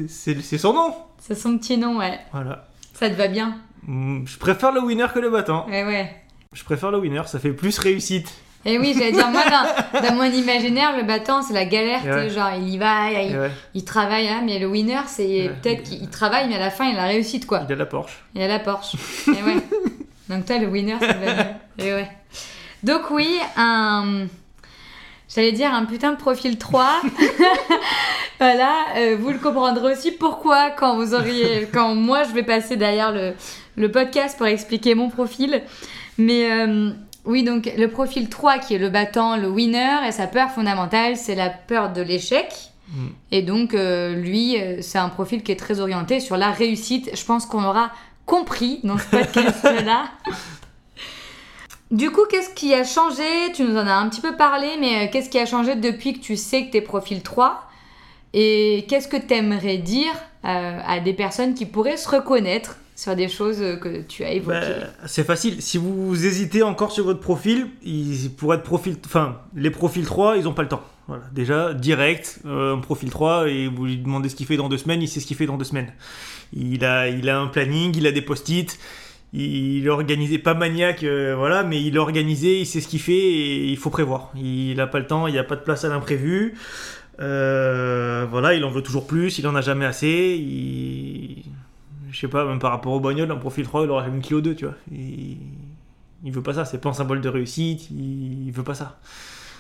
[0.10, 2.18] C'est c'est son nom c'est son petit nom, ouais.
[2.32, 2.68] Voilà.
[2.94, 3.58] Ça te va bien?
[3.84, 5.68] Mm, Je préfère le winner que le battant.
[5.68, 6.16] Ouais, ouais.
[6.54, 8.34] Je préfère le winner, ça fait plus réussite.
[8.66, 12.04] Et oui, j'allais dire, moi, dans, dans mon imaginaire, le battant, c'est la galère.
[12.04, 12.24] Ouais.
[12.26, 15.24] tu sais, Genre, il y va, il, ouais, il travaille, hein, mais le winner, c'est
[15.44, 15.52] Ouais.
[15.62, 17.62] peut-être qu'il il travaille, mais à la fin, il a la réussite, quoi.
[17.68, 18.18] il a la Porsche.
[18.36, 18.96] Il a la Porsche.
[19.28, 19.56] Et ouais.
[20.30, 21.58] Donc, toi, le winner, va bien.
[21.78, 22.10] Et ouais.
[22.84, 24.26] Donc, oui, un.
[25.34, 27.02] J'allais dire un putain de profil 3.
[28.40, 31.68] voilà, euh, vous le comprendrez aussi pourquoi quand vous auriez.
[31.72, 33.34] Quand moi je vais passer derrière le,
[33.76, 35.62] le podcast pour expliquer mon profil.
[36.18, 36.90] Mais euh,
[37.30, 41.16] oui, donc le profil 3 qui est le battant, le winner, et sa peur fondamentale,
[41.16, 42.48] c'est la peur de l'échec.
[42.90, 43.08] Mm.
[43.32, 47.12] Et donc, euh, lui, euh, c'est un profil qui est très orienté sur la réussite.
[47.16, 47.92] Je pense qu'on aura
[48.26, 50.06] compris dans ce podcast-là.
[51.92, 53.24] Du coup, qu'est-ce qui a changé?
[53.56, 56.14] Tu nous en as un petit peu parlé, mais euh, qu'est-ce qui a changé depuis
[56.14, 57.64] que tu sais que tu es profil 3
[58.34, 60.14] Et qu'est-ce que tu aimerais dire
[60.46, 62.78] euh, à des personnes qui pourraient se reconnaître?
[63.00, 65.62] Sur des choses que tu as évoquées Bah, c'est facile.
[65.62, 70.36] Si vous hésitez encore sur votre profil, il, pour être profil, enfin, les profils 3,
[70.36, 70.84] ils ont pas le temps.
[71.08, 71.24] Voilà.
[71.34, 74.78] Déjà, direct, euh, un profil 3, et vous lui demandez ce qu'il fait dans deux
[74.78, 75.94] semaines, il sait ce qu'il fait dans deux semaines.
[76.52, 78.78] Il a, il a un planning, il a des post-it,
[79.32, 83.00] il est organisé, pas maniaque, euh, voilà, mais il est organisé, il sait ce qu'il
[83.00, 84.30] fait, et il faut prévoir.
[84.36, 86.56] Il a pas le temps, il n'y a pas de place à l'imprévu.
[87.22, 90.38] Euh, voilà, il en veut toujours plus, il en a jamais assez.
[92.12, 94.42] Je sais pas, même par rapport au bagnole, un profil 3, il aura jamais Clio
[94.42, 94.76] 2, tu vois.
[94.92, 95.38] Il...
[96.24, 99.00] il veut pas ça, c'est pas un symbole de réussite, il, veut pas ça.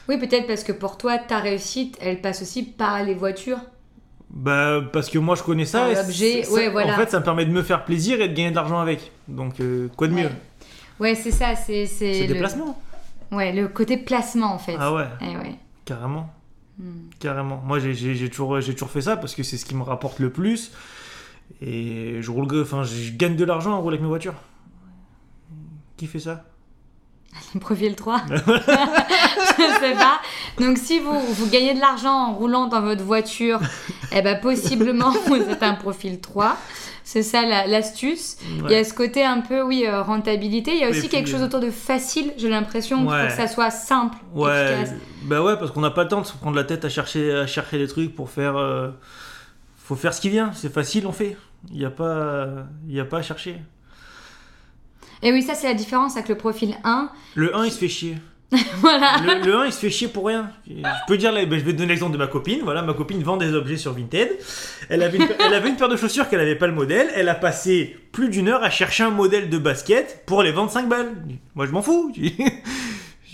[0.07, 3.59] Oui, peut-être parce que pour toi, ta réussite, elle passe aussi par les voitures.
[4.29, 5.89] Bah, parce que moi je connais ça.
[5.89, 6.93] Et l'objet, ouais, voilà.
[6.93, 9.11] En fait, ça me permet de me faire plaisir et de gagner de l'argent avec.
[9.27, 10.29] Donc, euh, quoi de mieux?
[10.99, 11.15] Ouais.
[11.15, 12.35] C'est ça, c'est c'est le...
[12.35, 12.79] placements.
[13.31, 14.75] Ouais, le côté placement en fait.
[14.79, 15.55] Ah ouais, Eh ouais.
[15.85, 16.31] carrément.
[16.79, 17.09] Hmm.
[17.19, 17.61] Carrément.
[17.65, 20.29] Moi, j'ai- toujours, j'ai toujours fait ça parce que c'est ce qui me rapporte le
[20.31, 20.71] plus.
[21.61, 24.35] Et je roule, enfin, je gagne de l'argent en rouler avec mes voitures.
[25.97, 26.45] Qui fait ça?
[27.61, 30.19] Profil 3 Je sais pas.
[30.59, 33.59] Donc si vous, vous gagnez de l'argent en roulant dans votre voiture,
[34.15, 36.55] eh ben possiblement vous êtes un profil 3.
[37.03, 38.37] C'est ça la- l'astuce.
[38.65, 40.71] Il y a ce côté un peu, oui, euh, rentabilité.
[40.73, 43.07] Il y a aussi quelque chose autour de facile, j'ai l'impression.
[43.07, 43.27] Ouais.
[43.27, 44.93] que ça soit simple, Ouais, efficace.
[45.23, 47.31] bah ouais, parce qu'on n'a pas le temps de se prendre la tête à chercher,
[47.33, 48.57] à chercher des trucs pour faire.
[48.57, 48.89] euh,
[49.89, 51.35] faut faire ce qui vient, c'est facile, on fait.
[51.71, 53.55] Il n'y a, pas- y a pas à chercher.
[55.23, 57.09] Et oui, ça c'est la différence avec le profil 1.
[57.33, 58.15] Le 1, il se fait chier.
[58.77, 59.17] voilà.
[59.23, 60.51] Le, le 1, il se fait chier pour rien.
[60.67, 60.73] Je
[61.07, 62.59] peux dire, ben, je vais te donner l'exemple de ma copine.
[62.63, 64.29] Voilà, ma copine vend des objets sur Vinted.
[64.89, 67.09] Elle avait une, elle avait une paire de chaussures qu'elle n'avait pas le modèle.
[67.15, 70.69] Elle a passé plus d'une heure à chercher un modèle de basket pour les vendre
[70.69, 71.13] 5 balles.
[71.55, 72.13] Moi, je m'en fous.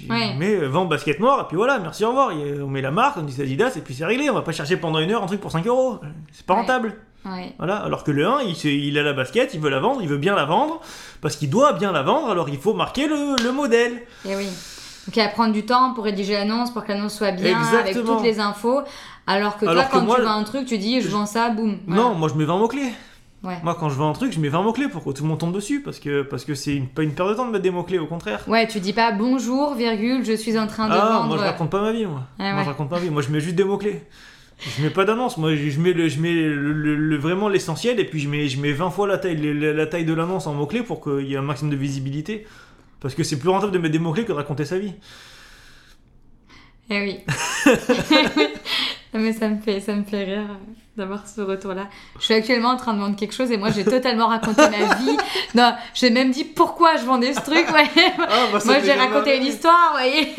[0.08, 0.36] J'ai- Ouais.
[0.38, 2.32] Mais euh, basket noir, et puis voilà, merci, au revoir.
[2.32, 4.30] Et, On met la marque, on dit Adidas, et puis c'est réglé.
[4.30, 6.00] On va pas chercher pendant une heure un truc pour 5 euros.
[6.32, 6.96] C'est pas rentable.
[7.26, 7.54] Ouais.
[7.58, 10.08] Voilà, alors que le 1, il, il a la basket, il veut la vendre, il
[10.08, 10.80] veut bien la vendre,
[11.22, 13.94] parce qu'il doit bien la vendre, alors il faut marquer le, le modèle.
[14.26, 14.46] Et oui.
[14.46, 17.94] Donc, il va prendre du temps pour rédiger l'annonce, pour que l'annonce soit bien, avec
[17.96, 18.82] toutes les infos.
[19.28, 21.26] Alors que Alors toi, que quand moi, tu vends un truc, tu dis je vends
[21.26, 21.80] ça, boum.
[21.88, 22.04] Voilà.
[22.04, 22.92] Non, moi je mets 20 mots-clés.
[23.46, 23.58] Ouais.
[23.64, 25.40] Moi quand je vends un truc, je mets 20 mots-clés pour que tout le monde
[25.40, 27.64] tombe dessus, parce que parce que c'est une, pas une perte de temps de mettre
[27.64, 28.44] des mots-clés, au contraire.
[28.48, 31.28] Ouais, tu dis pas bonjour, virgule, je suis en train de Ah, vendre.
[31.28, 32.24] moi je raconte pas ma vie, moi.
[32.40, 32.64] Ah, moi ouais.
[32.64, 34.02] je raconte pas ma vie, moi je mets juste des mots-clés.
[34.78, 38.00] Je mets pas d'annonce, moi je mets, le, je mets le, le- le- vraiment l'essentiel
[38.00, 40.48] et puis je mets, je mets 20 fois la taille, la, la taille de l'annonce
[40.48, 42.48] en mots-clés pour qu'il y ait un maximum de visibilité.
[43.02, 44.94] Parce que c'est plus rentable de mettre des mots-clés que de raconter sa vie.
[46.90, 47.20] Eh oui.
[49.14, 50.48] Mais ça me fait, ça me fait rire
[50.98, 51.88] d'avoir ce retour-là.
[52.20, 54.96] Je suis actuellement en train de vendre quelque chose et moi j'ai totalement raconté ma
[54.96, 55.18] vie.
[55.54, 57.66] Non, j'ai même dit pourquoi je vendais ce truc.
[57.74, 57.84] Ouais.
[58.20, 60.30] Ah, bah, moi j'ai raconté une histoire, vous voyez.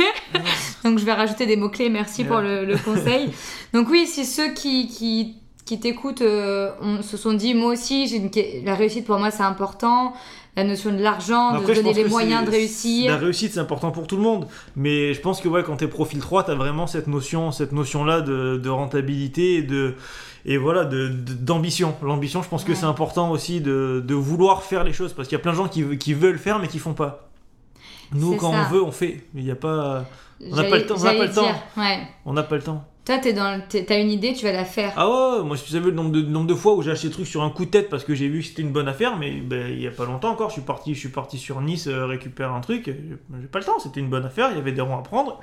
[0.84, 3.30] Donc je vais rajouter des mots-clés, merci pour le, le conseil.
[3.74, 8.06] Donc oui, si ceux qui, qui, qui t'écoutent euh, on- se sont dit, moi aussi,
[8.16, 8.30] une
[8.64, 10.14] la réussite pour moi c'est important,
[10.56, 13.18] la notion de l'argent, de se donner les moyens de La réussir.
[13.18, 14.46] réussite, c'est important pour tout le monde.
[14.74, 18.22] Mais je pense que ouais, quand t'es profil 3, t'as vraiment cette notion, cette notion-là
[18.22, 19.96] de, de rentabilité et de
[20.46, 21.94] et voilà de de- d'ambition.
[22.02, 22.74] L'ambition, je pense que Ouais.
[22.76, 25.56] c'est important aussi de, de vouloir faire les choses parce qu'il y a plein de
[25.58, 27.28] gens qui, qui veulent faire mais qui font pas.
[28.12, 28.66] Nous, quand ça.
[28.68, 29.24] on veut, on fait.
[29.34, 30.04] Il y a pas,
[30.40, 30.94] on n'a pas le temps.
[30.98, 31.42] On n'a pas le temps.
[31.42, 31.98] dire, Ouais.
[32.24, 32.84] On n'a pas le temps.
[33.04, 34.92] Toi, t'es dans, t'as une idée, tu vas la faire.
[34.96, 37.06] Ah ouais, moi, si vous savez le nombre de, nombre de fois où j'ai acheté
[37.06, 38.88] des trucs sur un coup de tête parce que j'ai vu que c'était une bonne
[38.88, 41.38] affaire, mais ben, il y a pas longtemps encore, je suis parti, je suis parti
[41.38, 44.56] sur Nice euh, récupérer un truc, j'ai pas le temps, c'était une bonne affaire, il
[44.56, 45.38] y avait des ronds à prendre.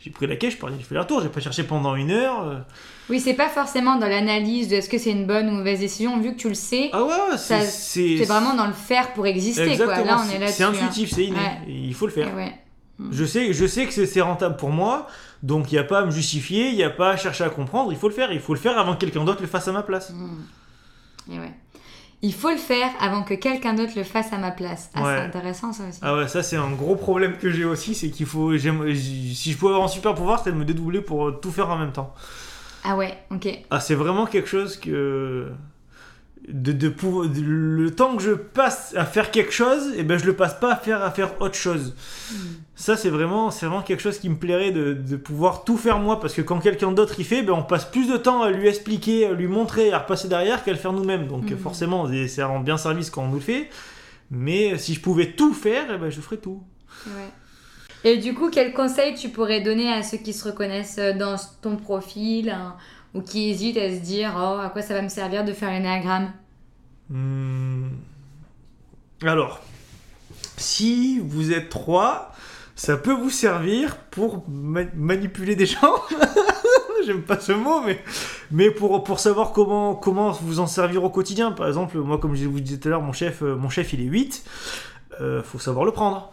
[0.00, 1.94] J'ai pris la caisse, je suis parti, j'ai fait la tour, j'ai pas cherché pendant
[1.94, 2.42] une heure.
[2.44, 2.58] euh.
[3.08, 6.18] Oui, c'est pas forcément dans l'analyse de est-ce que c'est une bonne ou mauvaise décision,
[6.18, 6.90] vu que tu le sais.
[6.92, 8.24] Ah ouais, c'est.
[8.24, 10.04] vraiment dans le faire pour exister, Exactement, quoi.
[10.04, 10.56] Là, on c'est- est là-dessus.
[10.56, 11.58] C'est intuitif, c'est inné, Ouais.
[11.68, 12.14] il faut le hein.
[12.26, 12.34] faire.
[12.34, 12.52] Ouais.
[13.12, 15.06] Je sais, je sais que c'est- rentable pour moi,
[15.42, 17.50] donc il n'y a pas à me justifier, il n'y a pas à chercher à
[17.50, 19.68] comprendre, il faut le faire, il faut le faire avant que quelqu'un d'autre le fasse
[19.68, 20.10] à ma place.
[20.10, 21.32] Mm.
[21.34, 21.52] Et ouais.
[22.22, 24.90] Il faut le faire avant que quelqu'un d'autre le fasse à ma place.
[24.94, 25.14] Ah, Ouais.
[25.16, 25.98] c'est intéressant ça aussi.
[26.00, 28.56] Ah ouais, ça c'est un gros problème que j'ai aussi, c'est qu'il faut.
[28.56, 31.68] Si je pouvais avoir un super pouvoir, c'était de me dédoubler pour euh, tout faire
[31.70, 32.14] en même temps.
[32.88, 33.48] Ah ouais, ok.
[33.70, 35.48] Ah, c'est vraiment quelque chose que.
[36.48, 40.16] De, de pouvoir- de- le temps que je passe à faire quelque chose, et ben
[40.16, 41.96] je le passe pas à faire à faire autre chose.
[42.76, 45.98] Ça c'est vraiment c'est vraiment quelque chose qui me plairait de, de pouvoir tout faire
[45.98, 48.50] moi parce que quand quelqu'un d'autre y fait, ben on passe plus de temps à
[48.52, 51.26] lui expliquer, à lui montrer, à repasser derrière qu'à le faire nous-mêmes.
[51.26, 51.58] Donc Mhm.
[51.58, 53.68] forcément, ça rend bien service quand on nous le fait.
[54.30, 56.62] Mais si je pouvais tout faire, eh ben je ferais tout.
[57.08, 57.12] Ouais.
[58.04, 61.36] Et du coup, quel conseil tu pourrais donner à ceux qui se reconnaissent euh, dans
[61.62, 62.76] ton profil hein,
[63.14, 65.70] ou qui hésitent à se dire oh à quoi ça va me servir de faire
[65.70, 66.32] l'énagramme?
[67.08, 67.88] Hmm.
[69.22, 69.60] Alors,
[70.56, 72.32] si vous êtes trois,
[72.74, 75.94] ça peut vous servir pour ma- manipuler des gens.
[77.06, 78.02] J'aime pas ce mot, mais,
[78.50, 81.52] mais pour, pour savoir comment, comment vous en servir au quotidien.
[81.52, 83.92] Par exemple, moi, comme je vous disais tout à l'heure, mon chef, euh, mon chef
[83.92, 84.44] il est 8.
[85.20, 86.30] Euh, faut savoir le prendre.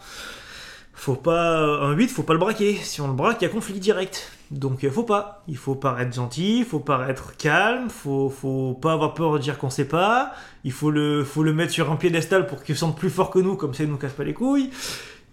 [1.04, 2.76] Faut pas, un 8, faut pas le braquer.
[2.82, 4.32] Si on le braque, il y a conflit direct.
[4.52, 5.44] Donc, euh, faut pas.
[5.50, 9.70] Il faut paraître gentil, faut paraître calme, faut, faut pas avoir peur de dire qu'on
[9.70, 10.32] sait pas.
[10.64, 13.32] Il faut le, faut le mettre sur un piédestal pour qu'il se sente plus fort
[13.32, 14.70] que nous, comme ça il nous casse pas les couilles.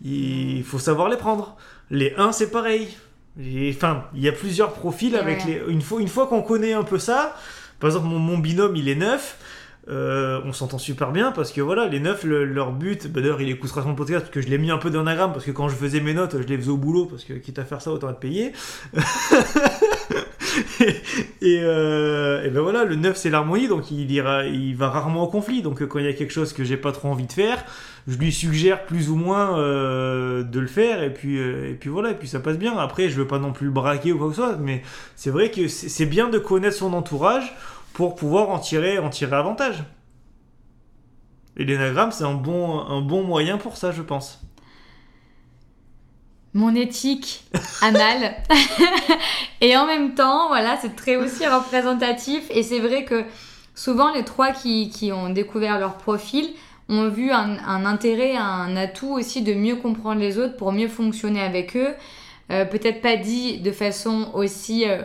[0.02, 1.56] Il faut savoir les prendre.
[1.88, 2.88] Les 1, c'est pareil.
[3.40, 5.62] Et, Enfin, il y a plusieurs profils avec ouais.
[5.68, 5.72] les.
[5.72, 7.36] Une fois, une fois qu'on connaît un peu ça,
[7.78, 9.38] par exemple, mon, mon binôme, il est neuf.
[9.88, 13.40] Euh, on s'entend super bien parce que voilà, les neufs, le- leur but, bah, d'ailleurs,
[13.40, 15.68] il écoutera son podcast parce que je l'ai mis un peu d'anagramme parce que quand
[15.68, 17.90] je faisais mes notes, je les faisais au boulot parce que quitte à faire ça,
[17.90, 18.52] autant être payé.
[21.40, 25.24] et, euh, et ben voilà, le neuf c'est l'harmonie donc il, ira, il va rarement
[25.24, 25.62] au conflit.
[25.62, 27.64] Donc euh, quand il y a quelque chose que j'ai pas trop envie de faire,
[28.08, 32.14] je lui suggère plus ou moins de le faire et puis, et puis voilà, et
[32.14, 32.76] puis ça passe bien.
[32.78, 34.82] Après, je veux pas non plus le braquer ou quoi que ce soit, mais
[35.16, 37.52] c'est vrai que c'est bien de connaître son entourage
[38.00, 39.84] pour pouvoir en tirer, en tirer avantage.
[41.58, 44.40] Et l'énagramme, c'est un bon, un bon moyen pour ça, je pense.
[46.54, 47.44] Mon éthique
[47.82, 48.36] anale.
[49.60, 52.44] et en même temps, voilà, c'est très aussi représentatif.
[52.48, 53.22] Et c'est vrai que
[53.74, 56.54] souvent, les trois qui, qui ont découvert leur profil
[56.88, 60.88] ont vu un, un intérêt, un atout aussi de mieux comprendre les autres pour mieux
[60.88, 61.94] fonctionner avec eux.
[62.50, 65.02] Euh, Peut-être pas dit de façon aussi, euh,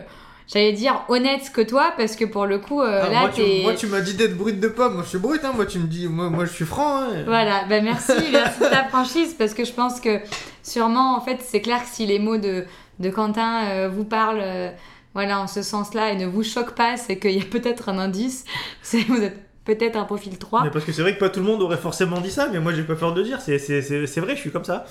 [0.52, 3.42] j'allais dire, honnête que toi, parce que pour le coup, euh, Ah, là, moi, tu,
[3.42, 3.60] t'es...
[3.62, 4.94] moi, tu m'as dit d'être brut de pomme.
[4.94, 5.52] Moi, je suis brut, hein.
[5.54, 7.02] Moi, tu me dis, moi, moi je suis franc.
[7.02, 7.24] Hein.
[7.26, 10.20] Voilà, bah merci, merci de ta franchise parce que je pense que
[10.62, 12.64] sûrement, en fait, c'est clair que si les mots de,
[12.98, 14.70] de Quentin euh, vous parlent euh,
[15.14, 17.98] voilà, en ce sens-là et ne vous choquent pas, c'est qu'il y a peut-être un
[17.98, 18.44] indice.
[18.82, 20.64] C'est vous êtes peut-être un profil 3.
[20.64, 22.60] Mais parce que c'est vrai que pas tout le monde aurait forcément dit ça, mais
[22.60, 24.64] moi j'ai pas peur de le dire, c'est, c'est, c'est, c'est vrai, je suis comme
[24.64, 24.84] ça.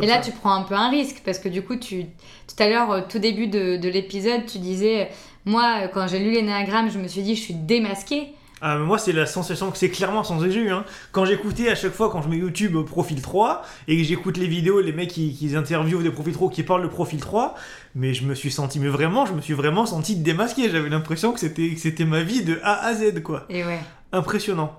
[0.00, 0.30] Et là, ça.
[0.30, 3.00] tu prends un peu un risque parce que du coup, tu, tout à l'heure, au
[3.00, 5.10] tout début de, de l'épisode, tu disais,
[5.44, 8.34] moi, quand j'ai lu l'énéagramme, je me suis dit, je suis démasquée.
[8.62, 10.70] Ah, moi, c'est la sensation que c'est clairement sans éju.
[10.70, 10.84] Hein.
[11.12, 14.46] Quand j'écoutais à chaque fois, quand je mets YouTube profil 3, et que j'écoute les
[14.46, 17.54] vidéos, les mecs qui, qui interviewent des profils 3, qui parlent de profil 3,
[17.94, 20.68] mais je me suis senti, mais vraiment, je me suis vraiment senti démasqué.
[20.68, 23.46] J'avais l'impression que c'était, que c'était ma vie de A à Z, quoi.
[23.48, 23.80] Et ouais.
[24.12, 24.78] Impressionnant.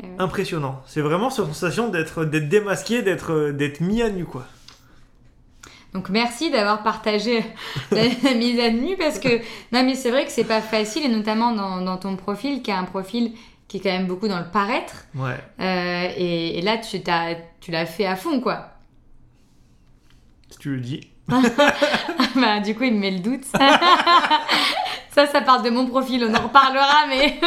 [0.00, 0.08] Ouais.
[0.18, 0.82] Impressionnant.
[0.86, 4.46] C'est vraiment cette sensation d'être, démasqué, d'être, d'être mis à nu, quoi.
[5.92, 7.44] Donc merci d'avoir partagé
[7.90, 9.38] la, la mise à nu parce que
[9.72, 12.70] non mais c'est vrai que c'est pas facile et notamment dans, dans ton profil qui
[12.70, 13.32] est un profil
[13.68, 15.38] qui est quand même beaucoup dans le paraître Ouais.
[15.60, 18.68] Euh, et, et là tu l'as fait à fond quoi.
[20.50, 21.08] Si tu le dis.
[21.28, 23.44] bah du coup il me met le doute.
[25.10, 27.38] ça ça parle de mon profil on en reparlera mais.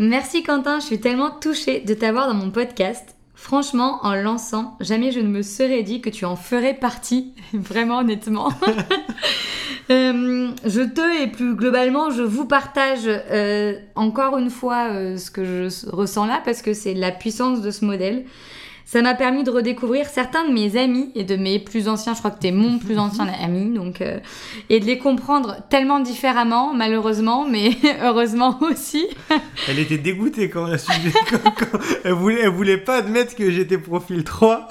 [0.00, 3.16] Merci Quentin je suis tellement touchée de t'avoir dans mon podcast.
[3.34, 7.98] Franchement, en lançant, jamais je ne me serais dit que tu en ferais partie, vraiment
[7.98, 8.52] honnêtement.
[9.90, 15.30] Euh, je te et plus globalement, je vous partage euh, encore une fois euh, ce
[15.30, 18.26] que je ressens là parce que c'est la puissance de ce modèle.
[18.90, 22.20] Ça m'a permis de redécouvrir certains de mes amis et de mes plus anciens, je
[22.20, 24.18] crois que tu es mon plus ancien ami, donc, euh,
[24.70, 27.72] et de les comprendre tellement différemment, malheureusement, mais
[28.02, 29.06] heureusement aussi.
[29.68, 33.50] Elle était dégoûtée quand, elle, sujet- quand- quand- elle, voulait, elle voulait pas admettre que
[33.50, 34.68] j'étais profil 3.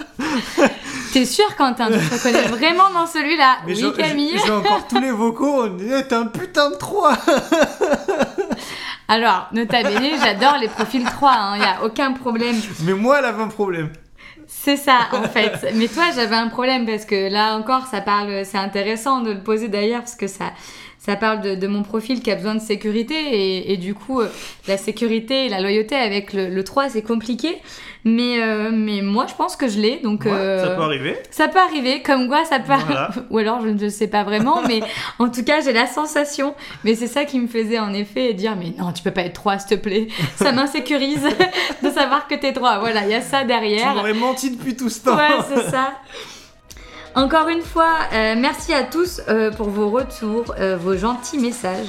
[1.13, 1.89] T'es sûr, Quentin?
[1.91, 3.57] Tu te reconnais vraiment dans celui-là?
[3.67, 7.13] Oui, j'ai- Camille j'ai encore tous les vocaux, on dit, t'es un putain de 3
[9.07, 12.55] Alors, nota bene, j'adore les profils 3, il n'y a aucun problème.
[12.83, 13.89] Mais moi, elle avait un problème.
[14.67, 15.73] C'est ça, en fait.
[15.75, 19.39] Mais toi, j'avais un problème parce que là encore, ça parle, c'est intéressant de le
[19.39, 20.51] poser d'ailleurs parce que ça,
[21.15, 24.27] parle de, mon profil qui a besoin de sécurité et, et du coup, euh,
[24.67, 27.61] la sécurité et la loyauté avec le, le 3, c'est compliqué.
[28.09, 29.97] Mais, euh, mais moi, je pense que je l'ai.
[29.99, 31.17] Donc, Ouais, euh, Ça peut arriver.
[31.29, 33.09] ça peut arriver, comme quoi ça peut Voilà.
[33.31, 34.79] Ou alors je ne sais pas vraiment, mais
[35.19, 36.55] en tout cas j'ai la sensation.
[36.85, 39.33] Mais c'est ça qui me faisait en effet dire mais non tu peux pas être
[39.33, 40.07] 3 s'il te plaît.
[40.37, 41.27] Ça m'insécurise
[41.83, 42.79] de savoir que t'es 3.
[42.79, 43.93] Voilà, il y a ça Tu derrière.
[43.95, 45.17] m'aurais menti depuis tout ce temps.
[45.17, 45.93] Ouais, c'est ça.
[47.15, 49.21] Encore une fois, euh, merci à tous
[49.57, 51.87] pour vos retours, vos gentils messages.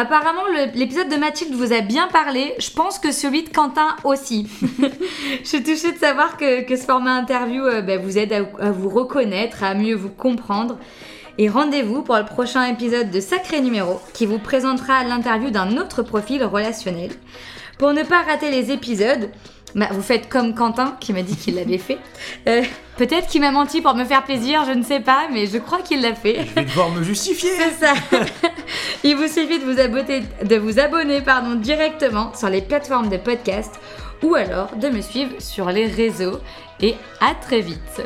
[0.00, 0.46] Apparemment,
[0.76, 2.54] l'épisode de Mathilde vous a bien parlé.
[2.58, 4.48] Je pense que celui de Quentin aussi.
[5.42, 8.88] Je suis touchée de savoir que, ce format interview euh, bah, vous aide à vous
[8.88, 10.78] reconnaître, à mieux vous comprendre.
[11.36, 16.02] Et rendez-vous pour le prochain épisode de Sacré Numéro qui vous présentera l'interview d'un autre
[16.02, 17.10] profil relationnel.
[17.76, 19.28] Pour ne pas rater les épisodes,
[19.74, 21.98] bah, vous faites comme Quentin qui m'a dit qu'il l'avait fait.
[22.48, 22.62] Euh,
[23.00, 25.80] Peut-être qu'il m'a menti pour me faire plaisir, je ne sais pas, mais je crois
[25.80, 26.44] qu'il l'a fait.
[26.46, 27.48] Je vais devoir me justifier.
[27.56, 27.94] C'est ça.
[29.04, 33.16] Il vous suffit de vous abonner, de vous abonner pardon, directement sur les plateformes de
[33.16, 33.80] podcast
[34.22, 36.40] ou alors de me suivre sur les réseaux.
[36.82, 38.02] Et à très vite.